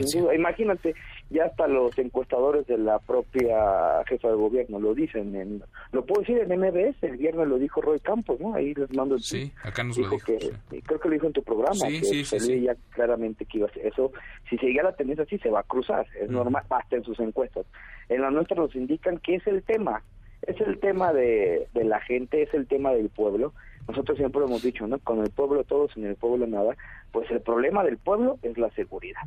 sin 0.07 0.23
duda. 0.23 0.35
Imagínate, 0.35 0.95
ya 1.31 1.47
hasta 1.47 1.67
los 1.67 1.97
encuestadores 1.99 2.67
de 2.67 2.79
la 2.79 2.99
propia 2.99 4.05
jefa 4.07 4.29
de 4.29 4.35
gobierno 4.35 4.79
lo 4.79 4.95
dicen. 4.95 5.35
En, 5.35 5.63
lo 5.93 6.05
puedo 6.05 6.21
decir 6.21 6.39
en 6.39 6.59
MBS, 6.59 7.03
el 7.03 7.17
viernes 7.17 7.49
lo 7.49 7.59
dijo 7.59 7.81
Roy 7.81 8.01
Campos, 8.01 8.39
¿no? 8.41 8.55
Ahí 8.55 8.75
les 8.75 8.95
mando 8.95 9.15
el... 9.15 9.23
Sí, 9.23 9.53
acá 9.63 9.83
nos 9.83 9.97
lo 9.97 10.11
dijo. 10.11 10.17
Creo 10.27 11.01
que 11.01 11.09
lo 11.09 11.15
dijo 11.15 11.27
en 11.27 11.33
tu 11.33 11.43
programa, 11.43 11.89
que 11.89 12.25
se 12.25 12.61
ya 12.61 12.77
claramente 12.91 13.45
que 13.45 13.59
iba 13.59 13.67
a 13.67 13.73
ser 13.73 13.87
eso. 13.87 14.13
Si 14.51 14.59
sigue 14.59 14.83
la 14.83 14.95
tendencia 14.95 15.25
así, 15.25 15.39
se 15.39 15.51
va 15.51 15.61
a 15.61 15.65
cruzar, 15.65 16.07
es 16.21 16.31
normal, 16.31 16.65
hasta 16.69 16.97
en 16.97 17.05
sus 17.05 17.19
encuestas. 17.21 17.67
En 18.09 18.21
la 18.21 18.31
nuestra 18.31 18.57
nos 18.57 18.75
indican 18.75 19.19
que 19.19 19.37
es 19.37 19.47
el 19.47 19.63
tema, 19.63 20.03
es 20.43 20.61
el 20.61 20.79
tema 20.81 21.13
de, 21.13 21.69
de 21.73 21.85
la 21.85 22.01
gente, 22.01 22.43
es 22.43 22.53
el 22.53 22.67
tema 22.67 22.93
del 22.93 23.09
pueblo. 23.09 23.53
Nosotros 23.89 24.17
siempre 24.17 24.41
lo 24.41 24.47
hemos 24.47 24.63
dicho, 24.63 24.87
¿no? 24.87 24.99
Con 25.01 25.21
el 25.21 25.31
pueblo 25.31 25.65
todo, 25.65 25.89
sin 25.89 26.07
el 26.07 26.17
pueblo 26.17 26.47
nada. 26.47 26.77
Pues 27.11 27.31
el 27.31 27.41
problema 27.41 27.85
del 27.85 27.99
pueblo 27.99 28.39
es 28.43 28.57
la 28.59 28.71
seguridad. 28.71 29.23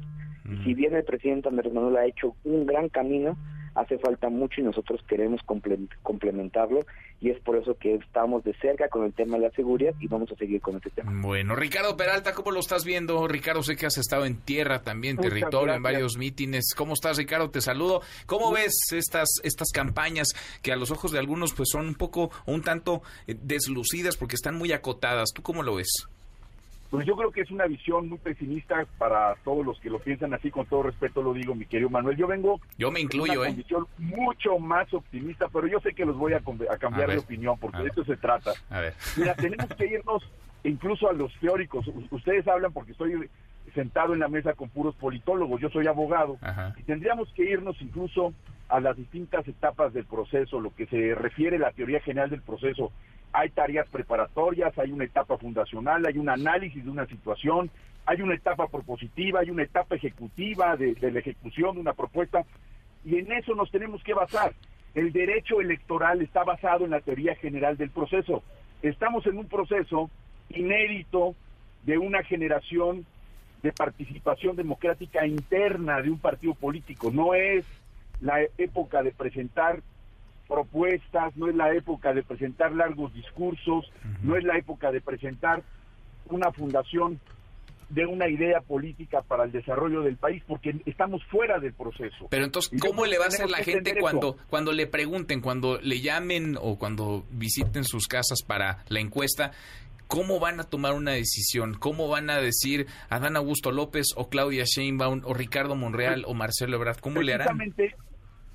Si 0.64 0.76
bien 0.76 0.96
el 0.96 1.04
presidente 1.04 1.50
Andrés 1.50 1.74
Manuel 1.74 1.98
ha 1.98 2.06
hecho 2.06 2.36
un 2.44 2.68
gran 2.68 2.90
camino, 2.90 3.36
hace 3.76 3.98
falta 4.00 4.30
mucho 4.30 4.62
y 4.62 4.64
nosotros 4.64 5.02
queremos 5.08 5.42
complementarlo 6.02 6.80
y 7.22 7.30
es 7.30 7.40
por 7.42 7.58
eso 7.58 7.78
que 7.78 7.96
estamos 7.96 8.44
de 8.44 8.54
cerca 8.56 8.90
con 8.90 9.06
el 9.06 9.14
tema 9.14 9.38
de 9.38 9.44
la 9.44 9.52
seguridad 9.52 9.94
y 10.00 10.08
vamos 10.08 10.32
a 10.32 10.36
seguir 10.36 10.62
con 10.62 10.76
este 10.78 10.90
tema. 10.90 11.12
Bueno, 11.22 11.56
Ricardo 11.56 11.96
Peralta, 11.96 12.34
¿cómo 12.34 12.52
lo 12.52 12.60
estás 12.60 12.84
viendo? 12.86 13.28
Ricardo, 13.28 13.64
sé 13.64 13.76
que 13.76 13.86
has 13.86 13.98
estado 13.98 14.26
en 14.26 14.38
tierra 14.38 14.82
también, 14.82 15.18
territorio, 15.18 15.74
en 15.74 15.84
varios 15.84 16.18
mítines. 16.18 16.74
¿Cómo 16.76 16.94
estás, 16.94 17.18
Ricardo? 17.18 17.50
Te 17.50 17.62
saludo. 17.62 18.02
¿Cómo 18.26 18.52
ves 18.52 18.76
estas, 18.92 19.30
estas 19.44 19.72
campañas 19.72 20.30
que 20.62 20.72
a 20.72 20.76
los 20.76 20.92
ojos 20.92 21.12
de 21.12 21.20
algunos 21.20 21.54
pues 21.54 21.70
son 21.72 21.88
un 21.88 21.96
poco, 21.96 22.32
un 22.46 22.62
tanto 22.62 23.02
eh, 23.28 23.36
deslucidas 23.42 24.18
porque 24.18 24.36
están 24.36 24.56
muy 24.56 24.72
acotadas? 24.72 25.30
¿Tú 25.34 25.42
cómo 25.42 25.64
lo 25.64 25.76
ves? 25.76 26.08
Pues 26.96 27.08
yo 27.08 27.16
creo 27.16 27.32
que 27.32 27.42
es 27.42 27.52
una 27.52 27.66
visión 27.66 28.08
muy 28.08 28.18
pesimista 28.18 28.86
para 28.98 29.36
todos 29.44 29.66
los 29.66 29.80
que 29.80 29.90
lo 29.90 30.00
piensan 30.00 30.34
así, 30.34 30.50
con 30.50 30.66
todo 30.66 30.84
respeto 30.84 31.22
lo 31.22 31.34
digo, 31.34 31.54
mi 31.54 31.66
querido 31.66 31.90
Manuel. 31.90 32.16
Yo 32.16 32.28
vengo 32.28 32.62
yo 32.78 32.92
me 32.92 33.02
incluyo, 33.02 33.42
una 33.42 33.50
¿eh? 33.50 33.66
mucho 33.98 34.58
más 34.60 34.94
optimista, 34.94 35.48
pero 35.52 35.68
yo 35.68 35.80
sé 35.82 35.94
que 35.94 36.06
los 36.06 36.18
voy 36.18 36.34
a, 36.34 36.42
cambiar 36.80 37.12
de 37.12 37.18
opinión, 37.18 37.58
porque 37.60 37.80
de 37.80 37.88
esto 37.88 38.06
se 38.06 38.18
trata. 38.18 38.54
A 38.70 38.80
ver. 38.80 38.94
Mira, 39.18 39.36
tenemos 39.36 39.68
que 39.78 39.88
irnos 39.88 40.24
incluso 40.64 41.10
a 41.10 41.14
los 41.14 41.34
teóricos. 41.40 41.86
Ustedes 42.12 42.48
hablan 42.48 42.72
porque 42.72 42.94
estoy 42.94 43.30
sentado 43.74 44.14
en 44.14 44.20
la 44.20 44.28
mesa 44.28 44.54
con 44.54 44.70
puros 44.70 44.96
politólogos, 44.96 45.60
yo 45.60 45.70
soy 45.70 45.88
abogado, 45.88 46.38
y 46.78 46.84
tendríamos 46.84 47.32
que 47.34 47.44
irnos 47.44 47.76
incluso 47.82 48.34
a 48.70 48.80
las 48.80 48.98
distintas 48.98 49.48
etapas 49.48 49.94
del 49.94 50.06
proceso, 50.06 50.60
lo 50.60 50.74
que 50.74 50.88
se 50.88 51.14
refiere 51.14 51.58
a 51.58 51.60
la 51.60 51.72
teoría 51.72 52.00
general 52.00 52.30
del 52.30 52.42
proceso, 52.42 52.92
hay 53.36 53.50
tareas 53.50 53.88
preparatorias, 53.90 54.78
hay 54.80 54.94
una 54.94 55.04
etapa 55.04 55.38
fundacional, 55.38 56.06
hay 56.06 56.18
un 56.18 56.30
análisis 56.30 56.84
de 56.84 56.90
una 56.90 57.06
situación, 57.06 57.70
hay 58.06 58.22
una 58.22 58.36
etapa 58.36 58.68
propositiva, 58.68 59.42
hay 59.42 59.50
una 59.50 59.64
etapa 59.64 59.96
ejecutiva 59.96 60.78
de, 60.78 60.96
la 61.02 61.20
ejecución 61.20 61.76
de 61.76 61.82
una 61.82 61.94
propuesta, 61.94 62.46
y 63.04 63.18
en 63.18 63.32
eso 63.34 63.54
nos 63.54 63.70
tenemos 63.72 64.02
que 64.04 64.14
basar. 64.14 64.54
El 64.94 65.12
derecho 65.12 65.60
electoral 65.60 66.22
está 66.22 66.46
basado 66.46 66.86
en 66.86 66.92
la 66.92 67.02
teoría 67.02 67.36
general 67.36 67.76
del 67.76 67.90
proceso. 67.90 68.42
Estamos 68.82 69.28
en 69.28 69.38
un 69.38 69.50
proceso 69.50 70.10
inédito 70.50 71.36
de 71.84 71.98
una 71.98 72.24
generación 72.24 73.06
de 73.62 73.74
participación 73.74 74.56
democrática 74.56 75.28
interna 75.28 76.02
de 76.02 76.10
un 76.10 76.20
partido 76.20 76.54
político. 76.54 77.12
No 77.12 77.34
es 77.34 77.66
la 78.22 78.40
época 78.58 79.04
de 79.04 79.12
presentar 79.12 79.82
propuestas, 80.48 81.36
no 81.36 81.48
es 81.48 81.56
la 81.56 81.74
época 81.74 82.14
de 82.14 82.24
presentar 82.24 82.72
largos 82.74 83.14
discursos, 83.14 83.92
no 84.22 84.36
es 84.36 84.44
la 84.44 84.58
época 84.58 84.92
de 84.92 85.02
presentar 85.02 85.64
una 86.30 86.52
fundación 86.52 87.20
de 87.90 88.06
una 88.06 88.28
idea 88.28 88.62
política 88.62 89.22
para 89.22 89.44
el 89.44 89.52
desarrollo 89.52 90.02
del 90.02 90.18
país, 90.18 90.44
porque 90.48 90.76
estamos 90.86 91.24
fuera 91.26 91.60
del 91.60 91.74
proceso. 91.74 92.28
Pero 92.30 92.46
entonces, 92.46 92.80
¿cómo 92.82 93.06
le 93.06 93.18
va 93.18 93.26
a 93.26 93.28
hacer 93.28 93.50
la 93.50 93.60
gente 93.60 93.96
cuando, 94.00 94.38
cuando 94.50 94.72
le 94.72 94.88
pregunten, 94.88 95.42
cuando 95.42 95.80
le 95.80 96.02
llamen 96.02 96.58
o 96.60 96.78
cuando 96.78 97.26
visiten 97.32 97.84
sus 97.84 98.08
casas 98.08 98.42
para 98.42 98.84
la 98.90 99.00
encuesta? 99.00 99.52
¿Cómo 100.08 100.40
van 100.40 100.60
a 100.60 100.66
tomar 100.66 100.94
una 100.94 101.12
decisión? 101.12 101.74
¿Cómo 101.74 102.08
van 102.08 102.30
a 102.30 102.38
decir 102.38 102.86
Adán 103.10 103.36
Augusto 103.38 103.72
López 103.72 104.14
o 104.16 104.30
Claudia 104.30 104.64
Sheinbaum 104.66 105.22
o 105.24 105.34
Ricardo 105.34 105.76
Monreal 105.76 106.26
o 106.28 106.34
Marcelo 106.34 106.78
Ebrard? 106.78 107.00
¿Cómo 107.00 107.22
le 107.22 107.34
harán? 107.34 107.58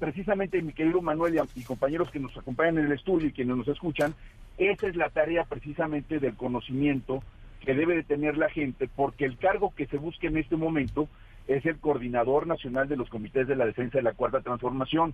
Precisamente, 0.00 0.62
mi 0.62 0.72
querido 0.72 1.02
Manuel 1.02 1.38
y, 1.54 1.62
compañeros 1.62 2.10
que 2.10 2.18
nos 2.18 2.34
acompañan 2.34 2.78
en 2.78 2.86
el 2.86 2.92
estudio 2.92 3.28
y 3.28 3.32
quienes 3.32 3.54
nos 3.54 3.68
escuchan, 3.68 4.14
esa 4.56 4.88
es 4.88 4.96
la 4.96 5.10
tarea 5.10 5.44
precisamente 5.44 6.18
del 6.18 6.36
conocimiento 6.36 7.22
que 7.60 7.74
debe 7.74 7.96
de 7.96 8.02
tener 8.02 8.38
la 8.38 8.48
gente, 8.48 8.88
porque 8.96 9.26
el 9.26 9.36
cargo 9.36 9.74
que 9.76 9.86
se 9.86 9.98
busca 9.98 10.26
en 10.26 10.38
este 10.38 10.56
momento 10.56 11.06
es 11.48 11.66
el 11.66 11.78
coordinador 11.78 12.46
nacional 12.46 12.88
de 12.88 12.96
los 12.96 13.10
comités 13.10 13.46
de 13.46 13.56
la 13.56 13.66
defensa 13.66 13.98
de 13.98 14.02
la 14.02 14.14
cuarta 14.14 14.40
transformación. 14.40 15.12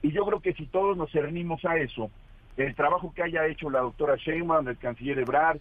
Y 0.00 0.10
yo 0.12 0.24
creo 0.24 0.40
que 0.40 0.54
si 0.54 0.64
todos 0.64 0.96
nos 0.96 1.12
cernimos 1.12 1.62
a 1.66 1.76
eso, 1.76 2.10
el 2.56 2.74
trabajo 2.74 3.12
que 3.14 3.24
haya 3.24 3.46
hecho 3.46 3.68
la 3.68 3.80
doctora 3.80 4.16
Sheinbaum, 4.16 4.66
el 4.68 4.78
canciller 4.78 5.18
Ebrard, 5.18 5.58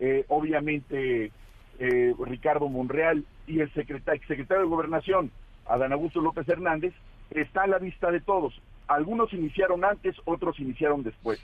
eh, 0.00 0.26
obviamente 0.28 1.30
eh, 1.78 2.14
Ricardo 2.26 2.68
Monreal 2.68 3.24
y 3.46 3.60
el 3.60 3.72
secretario, 3.72 4.20
secretario 4.28 4.64
de 4.64 4.68
Gobernación, 4.68 5.30
Adán 5.66 5.92
Augusto 5.92 6.20
López 6.20 6.48
Hernández, 6.48 6.94
está 7.30 7.62
a 7.62 7.66
la 7.66 7.78
vista 7.78 8.10
de 8.10 8.20
todos. 8.20 8.60
Algunos 8.88 9.32
iniciaron 9.32 9.84
antes, 9.84 10.16
otros 10.24 10.58
iniciaron 10.60 11.02
después. 11.02 11.40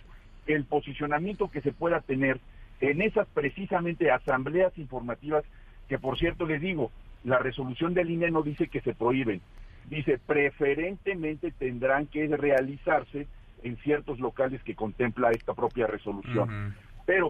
El 0.47 0.65
posicionamiento 0.65 1.51
que 1.51 1.61
se 1.61 1.73
pueda 1.73 2.01
tener 2.01 2.41
en 2.81 3.03
esas 3.03 3.27
precisamente 3.29 4.11
asambleas 4.11 4.77
informativas, 4.79 5.45
que 5.89 5.99
por 5.99 6.19
cierto 6.19 6.47
les 6.47 6.61
digo, 6.61 6.91
la 7.25 7.39
resolución 7.39 7.95
del 7.95 8.11
INE 8.11 8.31
no 8.31 8.43
dice 8.43 8.69
que 8.69 8.81
se 8.81 8.95
prohíben, 8.95 9.41
dice 9.89 10.19
preferentemente 10.19 11.51
tendrán 11.51 12.07
que 12.07 12.29
realizarse 12.29 13.27
en 13.63 13.77
ciertos 13.79 14.21
locales 14.21 14.63
que 14.63 14.75
contempla 14.75 15.31
esta 15.31 15.55
propia 15.55 15.87
resolución. 15.87 16.75
Pero 17.07 17.29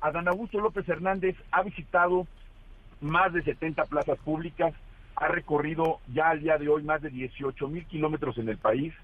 Adán 0.00 0.28
Augusto 0.28 0.60
López 0.60 0.88
Hernández 0.88 1.36
ha 1.50 1.62
visitado 1.62 2.26
más 3.00 3.32
de 3.32 3.42
70 3.42 3.84
plazas 3.84 4.18
públicas, 4.18 4.74
ha 5.20 5.28
recorrido 5.28 6.00
ya 6.12 6.30
al 6.30 6.40
día 6.40 6.56
de 6.56 6.68
hoy 6.68 6.82
más 6.82 7.02
de 7.02 7.10
18 7.10 7.68
mil 7.68 7.84
kilómetros 7.84 8.38
en 8.38 8.48
el 8.48 8.56
país, 8.56 8.94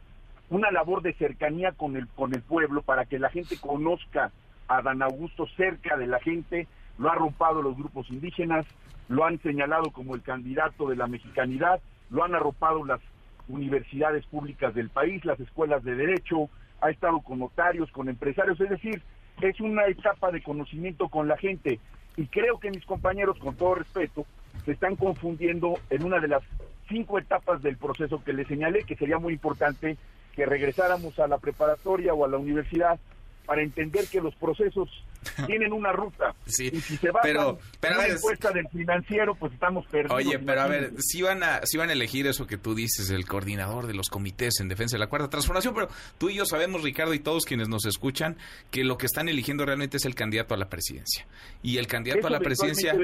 una 0.49 0.71
labor 0.71 1.03
de 1.03 1.13
cercanía 1.13 1.73
con 1.73 1.95
el, 1.95 2.09
con 2.09 2.35
el 2.35 2.41
pueblo 2.41 2.81
para 2.83 3.05
que 3.05 3.19
la 3.19 3.29
gente 3.29 3.59
conozca 3.61 4.33
a 4.67 4.81
Dan 4.81 5.03
Augusto 5.03 5.47
cerca 5.57 5.97
de 5.97 6.07
la 6.07 6.19
gente, 6.19 6.67
lo 6.99 7.11
ha 7.11 7.13
arropado 7.13 7.61
los 7.61 7.77
grupos 7.77 8.11
indígenas, 8.11 8.65
lo 9.09 9.27
han 9.27 9.39
señalado 9.43 9.91
como 9.91 10.15
el 10.15 10.23
candidato 10.23 10.89
de 10.89 10.97
la 10.97 11.07
mexicanidad, 11.07 11.81
lo 12.11 12.25
han 12.25 12.35
arropado 12.35 12.83
las 12.87 13.01
universidades 13.49 14.25
públicas 14.27 14.75
del 14.75 14.89
país, 14.89 15.23
las 15.27 15.39
escuelas 15.39 15.85
de 15.85 15.97
derecho, 15.97 16.49
ha 16.81 16.91
estado 16.91 17.21
con 17.21 17.41
notarios, 17.41 17.91
con 17.91 18.09
empresarios, 18.09 18.59
es 18.59 18.71
decir, 18.71 19.03
es 19.43 19.61
una 19.61 19.87
etapa 19.87 20.31
de 20.31 20.43
conocimiento 20.43 21.09
con 21.09 21.29
la 21.29 21.37
gente. 21.37 21.79
Y 22.17 22.27
creo 22.29 22.59
que 22.59 22.71
mis 22.71 22.87
compañeros, 22.87 23.39
con 23.39 23.55
todo 23.55 23.75
respeto, 23.75 24.25
se 24.65 24.73
están 24.73 24.97
confundiendo 24.97 25.79
en 25.91 26.05
una 26.05 26.21
de 26.21 26.29
las 26.29 26.43
cinco 26.89 27.19
etapas 27.19 27.63
del 27.63 27.77
proceso 27.77 28.23
que 28.25 28.33
les 28.33 28.47
señalé, 28.47 28.85
que 28.85 28.97
sería 28.97 29.19
muy 29.19 29.35
importante 29.35 29.97
que 30.35 30.47
regresáramos 30.47 31.19
a 31.19 31.27
la 31.27 31.39
preparatoria 31.39 32.15
o 32.15 32.25
a 32.25 32.29
la 32.29 32.39
universidad 32.39 32.99
para 33.47 33.63
entender 33.63 34.07
que 34.09 34.21
los 34.21 34.35
procesos 34.35 34.89
tienen 35.47 35.73
una 35.73 35.93
ruta. 35.93 36.35
Sí, 36.47 36.71
y 36.73 36.81
si 36.81 36.97
se 36.97 37.11
va 37.11 37.21
pero, 37.23 37.59
pero 37.81 38.01
a 38.01 38.07
encuesta 38.07 38.51
del 38.51 38.69
financiero, 38.69 39.35
pues 39.35 39.53
estamos 39.53 39.87
perdidos. 39.87 40.17
Oye, 40.17 40.39
pero 40.39 40.61
a 40.61 40.67
ver, 40.67 40.93
si 40.99 41.23
van 41.23 41.43
a, 41.43 41.61
si 41.65 41.79
van 41.79 41.91
a 41.91 41.93
elegir 41.93 42.27
eso 42.27 42.47
que 42.47 42.59
tú 42.59 42.75
dices, 42.75 43.11
el 43.11 43.27
coordinador 43.27 43.87
de 43.87 43.95
los 43.95 44.09
comités 44.09 44.61
en 44.61 44.69
defensa 44.69 44.97
de 44.97 45.01
la 45.01 45.09
cuarta 45.09 45.31
transformación, 45.31 45.75
pero 45.75 45.89
tú 46.19 46.29
y 46.31 46.35
yo 46.35 46.45
sabemos, 46.45 46.83
Ricardo, 46.83 47.15
y 47.15 47.19
todos 47.19 47.45
quienes 47.45 47.69
nos 47.69 47.87
escuchan, 47.87 48.37
que 48.71 48.85
lo 48.85 48.99
que 48.99 49.07
están 49.07 49.29
eligiendo 49.29 49.65
realmente 49.65 49.97
es 49.97 50.05
el 50.05 50.15
candidato 50.15 50.55
a 50.55 50.59
la 50.59 50.69
presidencia. 50.69 51.27
Y 51.63 51.79
el 51.79 51.87
candidato 51.87 52.27
a 52.27 52.31
la 52.31 52.41
presidencia 52.41 52.95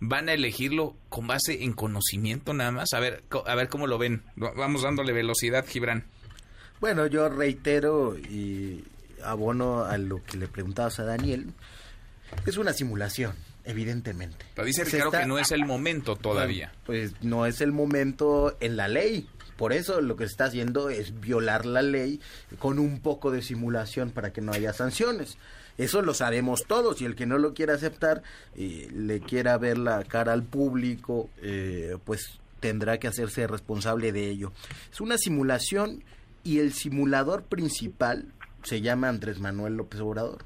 van 0.00 0.28
a 0.28 0.32
elegirlo 0.32 0.96
con 1.08 1.26
base 1.26 1.64
en 1.64 1.72
conocimiento 1.72 2.54
nada 2.54 2.70
más. 2.70 2.92
A 2.94 3.00
ver, 3.00 3.22
a 3.46 3.54
ver 3.54 3.68
cómo 3.68 3.86
lo 3.86 3.98
ven. 3.98 4.22
Vamos 4.36 4.82
dándole 4.82 5.12
velocidad, 5.12 5.66
Gibran. 5.66 6.04
Bueno, 6.80 7.06
yo 7.06 7.28
reitero 7.28 8.16
y 8.18 8.82
abono 9.24 9.84
a 9.84 9.98
lo 9.98 10.24
que 10.24 10.36
le 10.36 10.48
preguntabas 10.48 10.98
a 11.00 11.04
Daniel, 11.04 11.52
es 12.46 12.56
una 12.56 12.72
simulación, 12.72 13.34
evidentemente. 13.64 14.46
Pero 14.54 14.66
dice 14.66 14.84
Ricardo 14.84 15.10
que 15.10 15.26
no 15.26 15.38
es 15.38 15.50
el 15.52 15.64
momento 15.64 16.16
todavía. 16.16 16.72
Pues 16.86 17.14
no 17.22 17.46
es 17.46 17.60
el 17.60 17.72
momento 17.72 18.56
en 18.60 18.76
la 18.76 18.88
ley. 18.88 19.28
Por 19.56 19.72
eso 19.72 20.00
lo 20.00 20.16
que 20.16 20.24
se 20.24 20.30
está 20.30 20.44
haciendo 20.46 20.88
es 20.88 21.20
violar 21.20 21.66
la 21.66 21.82
ley 21.82 22.20
con 22.58 22.78
un 22.78 23.00
poco 23.00 23.30
de 23.30 23.42
simulación 23.42 24.10
para 24.10 24.32
que 24.32 24.40
no 24.40 24.52
haya 24.52 24.72
sanciones. 24.72 25.36
Eso 25.76 26.02
lo 26.02 26.14
sabemos 26.14 26.64
todos 26.66 27.00
y 27.00 27.04
el 27.04 27.14
que 27.14 27.26
no 27.26 27.38
lo 27.38 27.54
quiera 27.54 27.74
aceptar 27.74 28.22
y 28.56 28.88
le 28.90 29.20
quiera 29.20 29.56
ver 29.58 29.78
la 29.78 30.04
cara 30.04 30.32
al 30.32 30.42
público, 30.42 31.30
eh, 31.42 31.96
pues 32.04 32.40
tendrá 32.60 32.98
que 32.98 33.08
hacerse 33.08 33.46
responsable 33.46 34.12
de 34.12 34.28
ello. 34.28 34.52
Es 34.92 35.00
una 35.00 35.18
simulación 35.18 36.04
y 36.44 36.58
el 36.58 36.72
simulador 36.72 37.44
principal 37.44 38.26
se 38.62 38.80
llama 38.80 39.08
Andrés 39.08 39.40
Manuel 39.40 39.74
López 39.74 40.00
Obrador, 40.00 40.44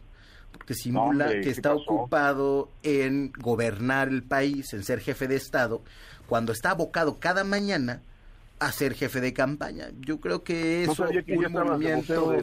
porque 0.52 0.74
simula 0.74 1.28
que 1.40 1.50
está 1.50 1.74
ocupado 1.74 2.70
en 2.82 3.32
gobernar 3.38 4.08
el 4.08 4.22
país, 4.22 4.72
en 4.72 4.84
ser 4.84 5.00
jefe 5.00 5.28
de 5.28 5.36
Estado, 5.36 5.82
cuando 6.26 6.52
está 6.52 6.70
abocado 6.70 7.18
cada 7.18 7.44
mañana 7.44 8.00
a 8.60 8.72
ser 8.72 8.94
jefe 8.94 9.20
de 9.20 9.32
campaña. 9.32 9.88
Yo 10.00 10.20
creo 10.20 10.42
que 10.42 10.84
eso, 10.84 11.04
un, 11.04 11.52
movimiento, 11.52 12.34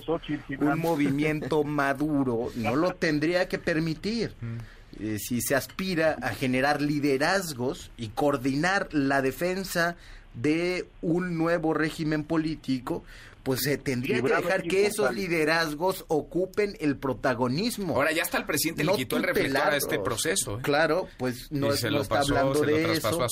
un 0.60 0.80
movimiento 0.80 1.64
maduro, 1.64 2.50
no 2.56 2.76
lo 2.76 2.94
tendría 2.96 3.48
que 3.48 3.60
permitir. 3.60 4.34
Mm. 4.42 4.58
Eh, 5.00 5.20
si 5.20 5.42
se 5.42 5.56
aspira 5.56 6.18
a 6.22 6.30
generar 6.30 6.82
liderazgos 6.82 7.92
y 7.96 8.10
coordinar 8.10 8.90
la 8.92 9.22
defensa 9.22 9.96
de 10.34 10.88
un 11.02 11.38
nuevo 11.38 11.74
régimen 11.74 12.24
político, 12.24 13.04
pues 13.44 13.62
se 13.62 13.78
tendría 13.78 14.22
que 14.22 14.34
dejar 14.34 14.64
que 14.64 14.86
esos 14.86 15.14
liderazgos 15.14 16.06
ocupen 16.08 16.78
el 16.80 16.98
protagonismo. 16.98 17.96
Ahora 17.96 18.12
ya 18.12 18.24
está 18.24 18.38
el 18.38 18.46
presidente 18.46 18.84
le 18.84 18.94
quitó 18.94 19.18
el 19.18 19.24
reflector 19.24 19.74
a 19.74 19.78
este 19.78 20.00
proceso. 20.00 20.60
¿eh? 20.60 20.62
Claro, 20.62 21.08
pues 21.18 21.52
no, 21.52 21.74
está 21.74 22.20
hablando 22.20 22.62
de 22.62 22.94
eso. 22.94 23.28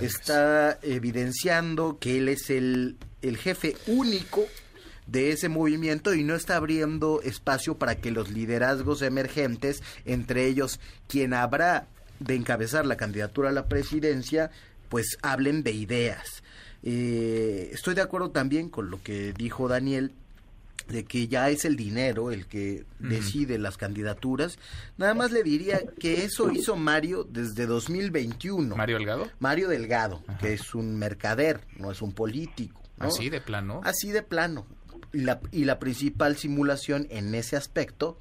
está 0.00 0.78
evidenciando 0.82 1.98
que 1.98 2.18
él 2.18 2.28
es 2.28 2.50
el, 2.50 2.96
el 3.22 3.36
jefe 3.38 3.76
único 3.86 4.44
de 5.06 5.32
ese 5.32 5.48
movimiento 5.48 6.14
y 6.14 6.24
no 6.24 6.34
está 6.34 6.56
abriendo 6.56 7.20
espacio 7.22 7.76
para 7.76 7.96
que 7.96 8.10
los 8.10 8.30
liderazgos 8.30 9.02
emergentes, 9.02 9.82
entre 10.04 10.46
ellos 10.46 10.80
quien 11.08 11.34
habrá 11.34 11.88
de 12.20 12.34
encabezar 12.34 12.86
la 12.86 12.96
candidatura 12.96 13.50
a 13.50 13.52
la 13.52 13.66
presidencia, 13.66 14.50
pues 14.88 15.18
hablen 15.22 15.62
de 15.62 15.72
ideas. 15.72 16.43
Eh, 16.86 17.70
estoy 17.72 17.94
de 17.94 18.02
acuerdo 18.02 18.30
también 18.30 18.68
con 18.68 18.90
lo 18.90 19.02
que 19.02 19.32
dijo 19.32 19.68
Daniel 19.68 20.12
de 20.88 21.04
que 21.04 21.28
ya 21.28 21.48
es 21.48 21.64
el 21.64 21.76
dinero 21.76 22.30
el 22.30 22.46
que 22.46 22.84
decide 22.98 23.58
las 23.58 23.78
candidaturas. 23.78 24.58
Nada 24.98 25.14
más 25.14 25.32
le 25.32 25.42
diría 25.42 25.80
que 25.98 26.24
eso 26.24 26.50
hizo 26.52 26.76
Mario 26.76 27.24
desde 27.24 27.64
2021. 27.64 28.76
¿Mario 28.76 28.98
Delgado? 28.98 29.30
Mario 29.38 29.68
Delgado, 29.68 30.22
que 30.40 30.52
es 30.52 30.74
un 30.74 30.96
mercader, 30.96 31.60
no 31.78 31.90
es 31.90 32.02
un 32.02 32.12
político. 32.12 32.82
Así 32.98 33.30
de 33.30 33.40
plano. 33.40 33.80
Así 33.82 34.12
de 34.12 34.22
plano. 34.22 34.66
Y 35.14 35.22
la, 35.22 35.40
y 35.52 35.64
la 35.64 35.78
principal 35.78 36.36
simulación 36.36 37.06
en 37.08 37.34
ese 37.34 37.56
aspecto 37.56 38.18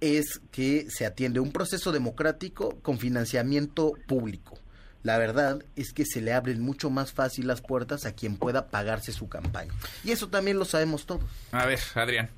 es 0.00 0.42
que 0.50 0.86
se 0.90 1.06
atiende 1.06 1.40
un 1.40 1.52
proceso 1.52 1.90
democrático 1.90 2.76
con 2.82 2.98
financiamiento 2.98 3.94
público 4.06 4.58
la 5.04 5.18
verdad 5.18 5.62
es 5.76 5.92
que 5.92 6.04
se 6.04 6.20
le 6.20 6.32
abren 6.32 6.60
mucho 6.60 6.90
más 6.90 7.12
fácil 7.12 7.46
las 7.46 7.60
puertas 7.60 8.06
a 8.06 8.12
quien 8.12 8.36
pueda 8.36 8.68
pagarse 8.68 9.12
su 9.12 9.28
campaña. 9.28 9.72
Y 10.02 10.10
eso 10.10 10.28
también 10.28 10.58
lo 10.58 10.64
sabemos 10.64 11.06
todos. 11.06 11.22
A 11.52 11.66
ver, 11.66 11.78
Adrián. 11.94 12.30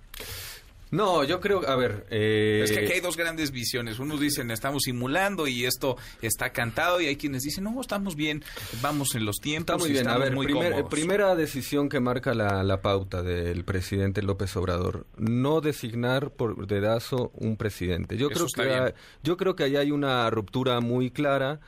No, 0.90 1.24
yo 1.24 1.40
creo, 1.40 1.68
a 1.68 1.76
ver... 1.76 2.06
Eh... 2.10 2.62
Es 2.64 2.72
que 2.72 2.80
aquí 2.80 2.92
hay 2.92 3.00
dos 3.00 3.16
grandes 3.16 3.50
visiones. 3.50 3.98
Unos 3.98 4.20
dicen, 4.20 4.50
estamos 4.50 4.84
simulando 4.84 5.46
y 5.46 5.64
esto 5.64 5.96
está 6.22 6.50
cantado, 6.50 7.00
y 7.00 7.06
hay 7.06 7.16
quienes 7.16 7.42
dicen, 7.42 7.64
no, 7.64 7.80
estamos 7.80 8.14
bien, 8.14 8.44
vamos 8.82 9.14
en 9.14 9.24
los 9.24 9.36
tiempos. 9.36 9.74
Está 9.74 9.84
muy 9.84 9.92
bien, 9.92 10.08
a 10.08 10.18
ver, 10.18 10.84
primera 10.86 11.34
decisión 11.34 11.88
que 11.88 12.00
marca 12.00 12.34
la, 12.34 12.62
la, 12.62 12.82
pauta 12.82 13.22
del 13.22 13.64
presidente 13.64 14.22
López 14.22 14.56
Obrador, 14.56 15.06
no 15.16 15.60
designar 15.60 16.30
por 16.30 16.66
dedazo 16.66 17.30
un 17.34 17.56
presidente. 17.56 18.16
Yo, 18.16 18.28
creo 18.30 18.46
que, 18.46 18.94
yo 19.22 19.36
creo 19.36 19.56
que 19.56 19.64
ahí 19.64 19.76
hay 19.76 19.90
una 19.90 20.30
ruptura 20.30 20.80
muy 20.80 21.10
clara. 21.10 21.60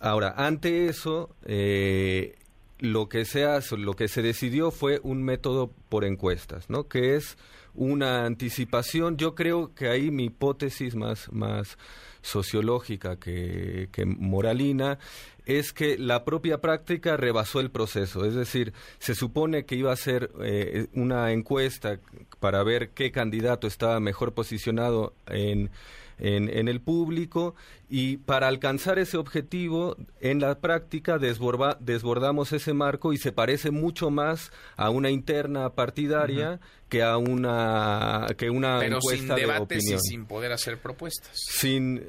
Ahora, 0.00 0.34
ante 0.36 0.86
eso, 0.86 1.34
eh, 1.44 2.36
lo 2.78 3.08
que 3.08 3.24
se 3.24 3.46
lo 3.76 3.94
que 3.94 4.08
se 4.08 4.22
decidió 4.22 4.70
fue 4.70 5.00
un 5.02 5.22
método 5.22 5.72
por 5.88 6.04
encuestas, 6.04 6.70
¿no? 6.70 6.88
Que 6.88 7.16
es 7.16 7.36
una 7.74 8.24
anticipación. 8.24 9.16
Yo 9.16 9.34
creo 9.34 9.74
que 9.74 9.88
ahí 9.88 10.10
mi 10.10 10.26
hipótesis 10.26 10.94
más, 10.94 11.30
más 11.32 11.78
sociológica 12.22 13.16
que, 13.16 13.88
moralina 14.04 14.98
es 15.46 15.72
que 15.72 15.96
la 15.96 16.24
propia 16.24 16.60
práctica 16.60 17.16
rebasó 17.16 17.60
el 17.60 17.70
proceso. 17.70 18.24
Es 18.24 18.34
decir, 18.34 18.72
se 18.98 19.14
supone 19.14 19.64
que 19.64 19.76
iba 19.76 19.92
a 19.92 19.96
ser 19.96 20.30
eh, 20.42 20.88
una 20.92 21.32
encuesta 21.32 21.98
para 22.38 22.62
ver 22.62 22.90
qué 22.90 23.10
candidato 23.10 23.66
estaba 23.66 23.98
mejor 23.98 24.34
posicionado 24.34 25.14
en 25.26 25.70
en, 26.18 26.68
el 26.68 26.80
público 26.80 27.54
y 27.88 28.18
para 28.18 28.48
alcanzar 28.48 28.98
ese 28.98 29.16
objetivo 29.16 29.96
en 30.20 30.40
la 30.40 30.58
práctica 30.58 31.18
desbordamos 31.18 32.52
ese 32.52 32.74
marco 32.74 33.12
y 33.12 33.18
se 33.18 33.32
parece 33.32 33.70
mucho 33.70 34.10
más 34.10 34.50
a 34.76 34.90
una 34.90 35.10
interna 35.10 35.70
partidaria 35.70 36.60
que 36.88 37.02
a 37.02 37.16
una 37.16 38.26
que 38.36 38.50
una 38.50 38.78
Pero 38.80 38.96
encuesta 38.96 39.36
sin 39.36 39.46
debates 39.46 39.84
de 39.84 39.94
y 39.94 39.98
sin 39.98 40.26
poder 40.26 40.52
hacer 40.52 40.78
propuestas. 40.78 41.32
Sin 41.34 42.02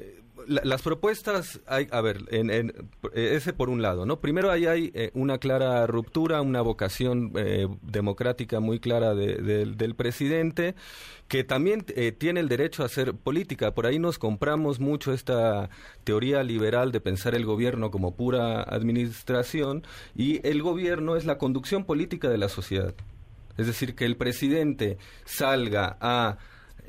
las 0.49 0.81
propuestas, 0.81 1.59
hay, 1.67 1.87
a 1.91 2.01
ver, 2.01 2.23
en, 2.31 2.73
ese 3.13 3.53
por 3.53 3.69
un 3.69 3.81
lado, 3.81 4.05
¿no? 4.05 4.19
Primero 4.19 4.49
ahí 4.49 4.65
hay 4.65 4.91
eh, 4.95 5.11
una 5.13 5.37
clara 5.37 5.85
ruptura, 5.85 6.41
una 6.41 6.61
vocación 6.61 7.31
eh, 7.35 7.67
democrática 7.83 8.59
muy 8.59 8.79
clara 8.79 9.13
del 9.13 9.95
presidente, 9.95 10.75
que 11.27 11.43
también 11.43 11.85
eh, 11.95 12.11
tiene 12.11 12.39
el 12.39 12.49
derecho 12.49 12.81
a 12.81 12.87
hacer 12.87 13.13
política. 13.13 13.75
Por 13.75 13.85
ahí 13.85 13.99
nos 13.99 14.17
compramos 14.17 14.79
mucho 14.79 15.13
esta 15.13 15.69
teoría 16.03 16.41
liberal 16.43 16.91
de 16.91 16.99
pensar 16.99 17.35
el 17.35 17.45
gobierno 17.45 17.91
como 17.91 18.15
pura 18.15 18.63
administración 18.63 19.83
y 20.15 20.45
el 20.47 20.63
gobierno 20.63 21.15
es 21.15 21.25
la 21.25 21.37
conducción 21.37 21.85
política 21.85 22.29
de 22.29 22.39
la 22.39 22.49
sociedad. 22.49 22.95
Es 23.57 23.67
decir, 23.67 23.93
que 23.93 24.05
el 24.05 24.17
presidente 24.17 24.97
salga 25.25 25.97
a 26.01 26.37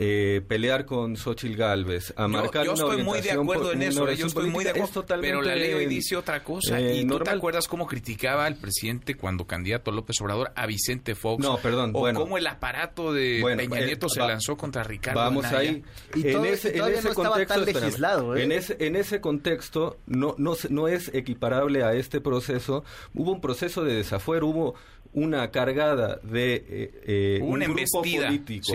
eh, 0.02 0.40
pelear 0.48 0.86
con 0.86 1.14
Xochitl 1.14 1.56
Galvez, 1.56 2.14
a 2.16 2.26
marcar 2.26 2.64
yo, 2.64 2.74
yo 2.74 2.84
estoy 2.86 3.04
muy 3.04 3.20
de 3.20 3.32
acuerdo 3.32 3.72
en 3.72 3.82
eso, 3.82 4.10
yo 4.12 4.28
estoy 4.28 4.48
muy 4.48 4.64
de 4.64 4.70
acuerdo, 4.70 5.04
pero 5.20 5.42
la 5.42 5.54
ley 5.54 5.74
hoy 5.74 5.84
dice 5.84 6.16
otra 6.16 6.42
cosa. 6.42 6.80
Eh, 6.80 7.00
¿Y 7.00 7.04
no 7.04 7.18
te 7.20 7.28
acuerdas 7.28 7.68
cómo 7.68 7.86
criticaba 7.86 8.46
al 8.46 8.56
presidente 8.56 9.14
cuando 9.14 9.46
candidato 9.46 9.90
López 9.90 10.18
Obrador 10.22 10.52
a 10.56 10.64
Vicente 10.64 11.14
Fox? 11.14 11.44
No, 11.44 11.58
perdón, 11.58 11.90
o 11.92 12.10
cómo 12.14 12.38
el 12.38 12.46
aparato 12.46 13.12
de 13.12 13.42
Peña 13.44 13.78
eh, 13.78 13.86
Nieto 13.88 14.08
se 14.08 14.20
lanzó 14.20 14.56
contra 14.56 14.82
Ricardo 14.84 15.20
Vamos 15.20 15.44
ahí. 15.44 15.84
Y 16.14 16.28
en 16.28 16.46
ese, 16.46 16.78
en 16.78 16.88
ese 16.88 17.12
contexto, 17.12 17.60
legislado, 17.60 18.36
en, 18.36 18.52
ese, 18.52 18.76
en 18.80 18.96
ese 18.96 19.20
contexto 19.20 19.98
no, 20.06 20.34
no, 20.38 20.54
no 20.70 20.88
es 20.88 21.12
equiparable 21.12 21.84
a 21.84 21.92
este 21.92 22.22
proceso. 22.22 22.84
Hubo 23.12 23.32
un 23.32 23.42
proceso 23.42 23.84
de 23.84 23.96
desafuero, 23.96 24.46
hubo 24.46 24.74
una 25.12 25.50
cargada 25.50 26.20
de 26.22 26.54
eh, 26.54 27.00
eh 27.06 27.38
un 27.42 27.60
grupo 27.60 28.02
político, 28.02 28.72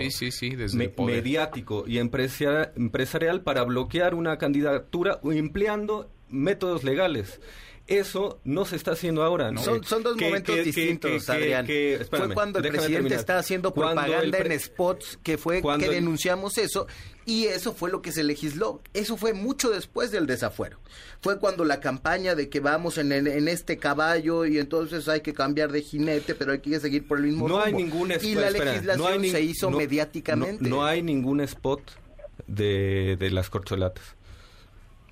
mediático 1.04 1.84
y 1.86 1.98
empresarial 1.98 3.40
para 3.42 3.62
bloquear 3.64 4.14
una 4.14 4.36
candidatura 4.38 5.20
empleando 5.24 6.10
métodos 6.28 6.84
legales. 6.84 7.40
Eso 7.86 8.40
no 8.42 8.64
se 8.64 8.74
está 8.74 8.92
haciendo 8.92 9.22
ahora, 9.22 9.52
¿no? 9.52 9.62
Son, 9.62 9.80
dos 10.02 10.16
momentos 10.20 10.56
distintos, 10.56 11.30
Adrián. 11.30 11.66
fue 12.10 12.34
cuando 12.34 12.58
el 12.58 12.68
presidente 12.68 13.14
está 13.14 13.38
haciendo 13.38 13.72
propaganda 13.72 14.38
en 14.38 14.60
spots, 14.60 15.18
que 15.22 15.38
fue 15.38 15.62
que 15.78 15.88
denunciamos 15.88 16.58
eso, 16.58 16.86
y 17.26 17.46
eso 17.46 17.74
fue 17.74 17.90
lo 17.90 18.00
que 18.00 18.12
se 18.12 18.22
legisló. 18.22 18.80
Eso 18.94 19.16
fue 19.16 19.34
mucho 19.34 19.70
después 19.70 20.12
del 20.12 20.26
desafuero. 20.26 20.78
Fue 21.20 21.40
cuando 21.40 21.64
la 21.64 21.80
campaña 21.80 22.36
de 22.36 22.48
que 22.48 22.60
vamos 22.60 22.98
en, 22.98 23.10
en, 23.12 23.48
este 23.48 23.78
caballo 23.78 24.46
y 24.46 24.58
entonces 24.58 25.08
hay 25.08 25.22
que 25.22 25.34
cambiar 25.34 25.72
de 25.72 25.82
jinete, 25.82 26.36
pero 26.36 26.52
hay 26.52 26.60
que 26.60 26.78
seguir 26.78 27.06
por 27.06 27.18
el 27.18 27.24
mismo 27.24 27.48
No 27.48 27.60
hay 27.60 27.72
ningún 27.72 28.12
Y 28.22 28.34
la 28.36 28.50
legislación 28.50 29.24
se 29.24 29.42
hizo 29.42 29.70
mediáticamente. 29.72 30.68
No, 30.68 30.84
hay 30.84 31.02
ningún 31.02 31.40
spot 31.40 31.82
de, 32.46 33.16
de 33.18 33.30
las 33.30 33.50
corcholatas 33.50 34.16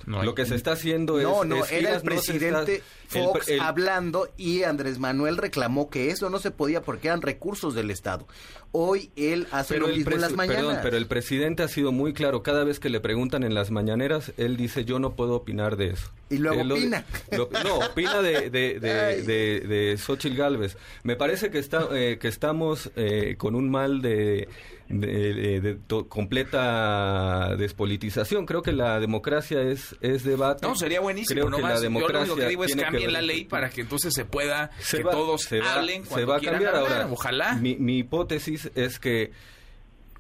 lo 0.06 0.34
que 0.34 0.46
se 0.46 0.54
está 0.54 0.72
haciendo 0.72 1.18
es... 1.18 1.24
No, 1.24 1.44
no, 1.44 1.64
era 1.66 1.96
el 1.96 2.02
presidente 2.02 2.82
Fox 3.08 3.50
hablando 3.60 4.28
y 4.36 4.62
Andrés 4.62 4.98
Manuel 4.98 5.36
reclamó 5.36 5.90
que 5.90 6.10
eso 6.10 6.30
no 6.30 6.38
se 6.38 6.50
podía 6.50 6.82
porque 6.82 7.08
eran 7.08 7.22
recursos 7.22 7.74
del 7.74 7.90
Estado. 7.90 8.26
Hoy 8.72 9.10
él 9.14 9.46
hace 9.52 9.78
lo 9.78 9.86
mismo 9.86 10.10
en 10.12 10.20
las 10.20 10.32
mañanas. 10.32 10.64
Perdón, 10.64 10.80
pero 10.82 10.96
el 10.96 11.06
presidente 11.06 11.62
ha 11.62 11.68
sido 11.68 11.92
muy 11.92 12.12
claro. 12.12 12.42
Cada 12.42 12.64
vez 12.64 12.80
que 12.80 12.88
le 12.88 12.98
preguntan 12.98 13.44
en 13.44 13.54
las 13.54 13.70
mañaneras, 13.70 14.32
él 14.36 14.56
dice, 14.56 14.84
yo 14.84 14.98
no 14.98 15.14
puedo 15.14 15.36
opinar 15.36 15.76
de 15.76 15.90
eso. 15.90 16.10
Y 16.28 16.38
luego 16.38 16.62
opina. 16.74 17.04
no, 17.30 17.44
opina 17.86 18.20
de, 18.20 18.50
de, 18.50 18.80
de, 18.80 19.60
de, 19.60 19.96
Xochitl 19.96 20.36
Galvez. 20.36 20.76
Me 21.04 21.14
parece 21.14 21.50
que, 21.50 21.60
está, 21.60 21.86
eh, 21.92 22.18
que 22.18 22.26
estamos 22.26 22.90
eh, 22.96 23.36
con 23.38 23.54
un 23.54 23.70
mal 23.70 24.02
de 24.02 24.48
de, 24.88 25.79
completa 26.09 27.57
despolitización. 27.57 28.47
Creo 28.47 28.62
que 28.62 28.73
la 28.73 29.01
democracia 29.01 29.62
es, 29.62 29.97
es 30.01 30.25
debate. 30.25 30.66
No, 30.66 30.75
sería 30.77 31.01
buenísimo. 31.01 31.47
Creo 31.47 31.57
que 31.57 31.62
la 31.62 31.81
democracia 31.81 32.27
Yo 32.27 32.37
lo 32.37 32.40
que 32.40 32.49
digo 32.49 32.64
es 32.64 32.77
cambien 32.77 33.12
la 33.12 33.23
ley 33.23 33.44
para 33.44 33.70
que 33.70 33.83
entonces 33.83 34.12
se 34.14 34.25
pueda, 34.25 34.70
que 34.90 35.03
todos 35.03 35.42
se 35.42 35.61
hablen 35.61 36.05
se 36.05 36.25
va 36.25 36.37
a 36.37 36.40
cambiar 36.40 36.77
ahora. 36.77 37.09
Ojalá. 37.11 37.55
Mi, 37.55 37.77
mi, 37.77 37.99
hipótesis 37.99 38.70
es 38.75 38.99
que 38.99 39.33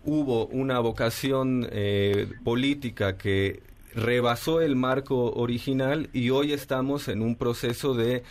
hubo 0.04 0.46
una 0.46 0.78
vocación 0.80 1.68
eh, 1.70 2.28
política 2.44 3.16
que 3.16 3.62
rebasó 3.94 4.60
el 4.60 4.76
marco 4.76 5.32
original 5.32 6.08
y 6.12 6.30
hoy 6.30 6.52
estamos 6.52 7.08
en 7.08 7.22
un 7.22 7.36
proceso 7.36 7.94
de 7.94 8.22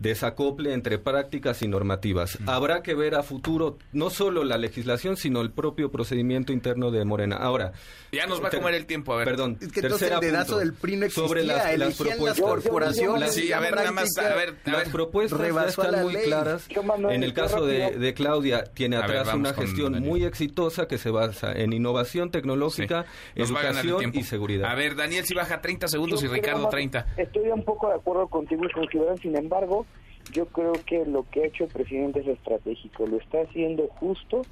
desacople 0.00 0.72
entre 0.72 0.98
prácticas 0.98 1.62
y 1.62 1.68
normativas. 1.68 2.38
Habrá 2.46 2.82
que 2.82 2.94
ver 2.94 3.14
a 3.14 3.22
futuro 3.22 3.78
no 3.92 4.10
solo 4.10 4.44
la 4.44 4.56
legislación, 4.56 5.16
sino 5.16 5.40
el 5.40 5.50
propio 5.50 5.90
procedimiento 5.90 6.52
interno 6.52 6.90
de 6.90 7.04
Morena. 7.04 7.36
Ahora, 7.36 7.72
ya 8.10 8.26
nos 8.26 8.42
va 8.42 8.48
a 8.48 8.50
comer 8.50 8.74
el 8.74 8.86
tiempo, 8.86 9.12
a 9.12 9.18
ver. 9.18 9.26
Perdón, 9.26 9.58
es 9.60 9.72
que 9.72 9.82
tercera 9.82 10.16
el 10.16 10.20
dedazo 10.20 10.58
del 10.58 10.72
PRI 10.72 10.96
no 10.96 11.06
existía, 11.06 11.28
sobre 11.28 11.44
las, 11.44 11.78
las 11.78 11.96
propuestas. 11.96 12.40
corporaciones. 12.40 13.34
Sí, 13.34 13.52
a 13.52 13.60
ver, 13.60 13.74
nada 13.74 13.92
más, 13.92 14.16
a 14.18 14.34
ver, 14.34 14.56
las 14.64 14.88
propuestas 14.88 15.68
están 15.68 16.02
muy 16.02 16.14
claras. 16.14 16.66
En 17.10 17.22
el 17.22 17.34
caso 17.34 17.66
de, 17.66 17.92
de, 17.98 18.14
Claudia, 18.14 18.64
tiene 18.64 18.96
atrás 18.96 19.32
una 19.34 19.52
gestión 19.52 20.00
muy 20.00 20.24
exitosa 20.24 20.88
que 20.88 20.98
se 20.98 21.10
basa 21.10 21.52
en 21.52 21.72
innovación 21.72 22.30
tecnológica, 22.30 23.04
educación 23.34 24.12
y 24.14 24.22
seguridad. 24.22 24.70
A 24.70 24.74
ver, 24.74 24.96
Daniel, 24.96 25.24
si 25.24 25.34
baja 25.34 25.60
30 25.60 25.88
segundos 25.88 26.22
y 26.22 26.26
Ricardo 26.26 26.68
30. 26.68 27.06
Estoy 27.16 27.50
un 27.50 27.64
poco 27.64 27.88
de 27.88 27.94
acuerdo 27.94 28.26
contigo 28.28 28.64
y 28.64 28.72
con 28.72 28.88
Ciudadano, 28.88 29.16
sin 29.18 29.36
embargo, 29.36 29.86
yo 30.32 30.46
creo 30.46 30.72
que 30.86 31.04
lo 31.04 31.24
que 31.30 31.42
ha 31.42 31.46
hecho 31.46 31.64
el 31.64 31.70
presidente 31.70 32.20
es 32.20 32.28
estratégico, 32.28 33.06
lo 33.06 33.18
está 33.18 33.42
haciendo 33.42 33.88
justo 33.88 34.42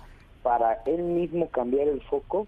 para 0.42 0.82
él 0.86 1.02
mismo 1.02 1.48
cambiar 1.50 1.88
el 1.88 2.00
foco 2.02 2.46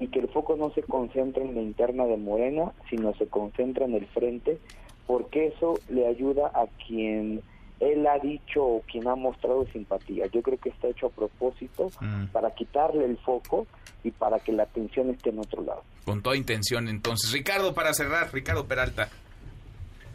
y 0.00 0.08
que 0.08 0.20
el 0.20 0.28
foco 0.28 0.56
no 0.56 0.70
se 0.70 0.82
concentre 0.82 1.42
en 1.44 1.54
la 1.54 1.62
interna 1.62 2.04
de 2.04 2.16
Morena, 2.16 2.72
sino 2.88 3.14
se 3.14 3.26
concentra 3.26 3.84
en 3.84 3.94
el 3.94 4.06
frente, 4.06 4.58
porque 5.06 5.48
eso 5.48 5.74
le 5.88 6.06
ayuda 6.06 6.50
a 6.54 6.66
quien 6.86 7.42
él 7.80 8.06
ha 8.06 8.18
dicho 8.18 8.62
o 8.62 8.82
quien 8.82 9.08
ha 9.08 9.14
mostrado 9.14 9.66
simpatía. 9.72 10.26
Yo 10.26 10.42
creo 10.42 10.58
que 10.58 10.68
está 10.68 10.88
hecho 10.88 11.06
a 11.06 11.10
propósito 11.10 11.90
mm. 12.00 12.26
para 12.26 12.54
quitarle 12.54 13.04
el 13.04 13.16
foco 13.18 13.66
y 14.04 14.10
para 14.10 14.38
que 14.38 14.52
la 14.52 14.64
atención 14.64 15.10
esté 15.10 15.30
en 15.30 15.40
otro 15.40 15.62
lado. 15.62 15.82
Con 16.04 16.22
toda 16.22 16.36
intención, 16.36 16.88
entonces. 16.88 17.32
Ricardo, 17.32 17.74
para 17.74 17.92
cerrar, 17.92 18.32
Ricardo 18.32 18.66
Peralta. 18.66 19.08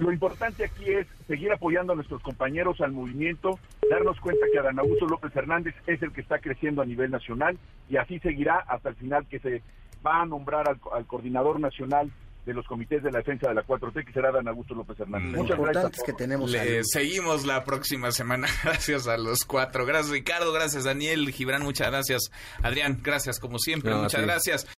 Lo 0.03 0.11
importante 0.11 0.65
aquí 0.65 0.89
es 0.89 1.07
seguir 1.27 1.51
apoyando 1.51 1.93
a 1.93 1.95
nuestros 1.95 2.21
compañeros 2.21 2.81
al 2.81 2.91
movimiento, 2.91 3.57
darnos 3.89 4.19
cuenta 4.19 4.45
que 4.51 4.59
Adán 4.59 4.79
Augusto 4.79 5.05
López 5.05 5.33
Hernández 5.35 5.73
es 5.87 6.01
el 6.01 6.11
que 6.11 6.21
está 6.21 6.39
creciendo 6.39 6.81
a 6.81 6.85
nivel 6.85 7.09
nacional 7.09 7.57
y 7.89 7.95
así 7.95 8.19
seguirá 8.19 8.59
hasta 8.67 8.89
el 8.89 8.95
final 8.95 9.25
que 9.27 9.39
se 9.39 9.61
va 10.05 10.21
a 10.21 10.25
nombrar 10.25 10.67
al, 10.67 11.05
coordinador 11.05 11.59
nacional 11.59 12.11
de 12.45 12.53
los 12.53 12.65
comités 12.67 13.01
de 13.01 13.09
la 13.09 13.19
defensa 13.19 13.47
de 13.47 13.55
la 13.55 13.63
4T, 13.63 14.05
que 14.05 14.11
será 14.11 14.29
Dan 14.29 14.49
Augusto 14.49 14.75
López 14.75 14.99
Hernández. 14.99 15.31
Muchas 15.31 15.57
gracias. 15.57 16.03
que 16.05 16.11
tenemos. 16.11 16.53
seguimos 16.91 17.45
la 17.45 17.63
próxima 17.63 18.11
semana. 18.11 18.49
Gracias 18.65 19.07
a 19.07 19.17
los 19.17 19.45
cuatro. 19.45 19.85
Gracias, 19.85 20.11
Ricardo. 20.11 20.51
Gracias, 20.51 20.83
Daniel. 20.83 21.31
Gibran, 21.31 21.63
muchas 21.63 21.89
gracias. 21.89 22.31
Adrián, 22.61 22.99
gracias 23.01 23.39
como 23.39 23.59
siempre. 23.59 23.95
muchas 23.95 24.21
gracias. 24.21 24.67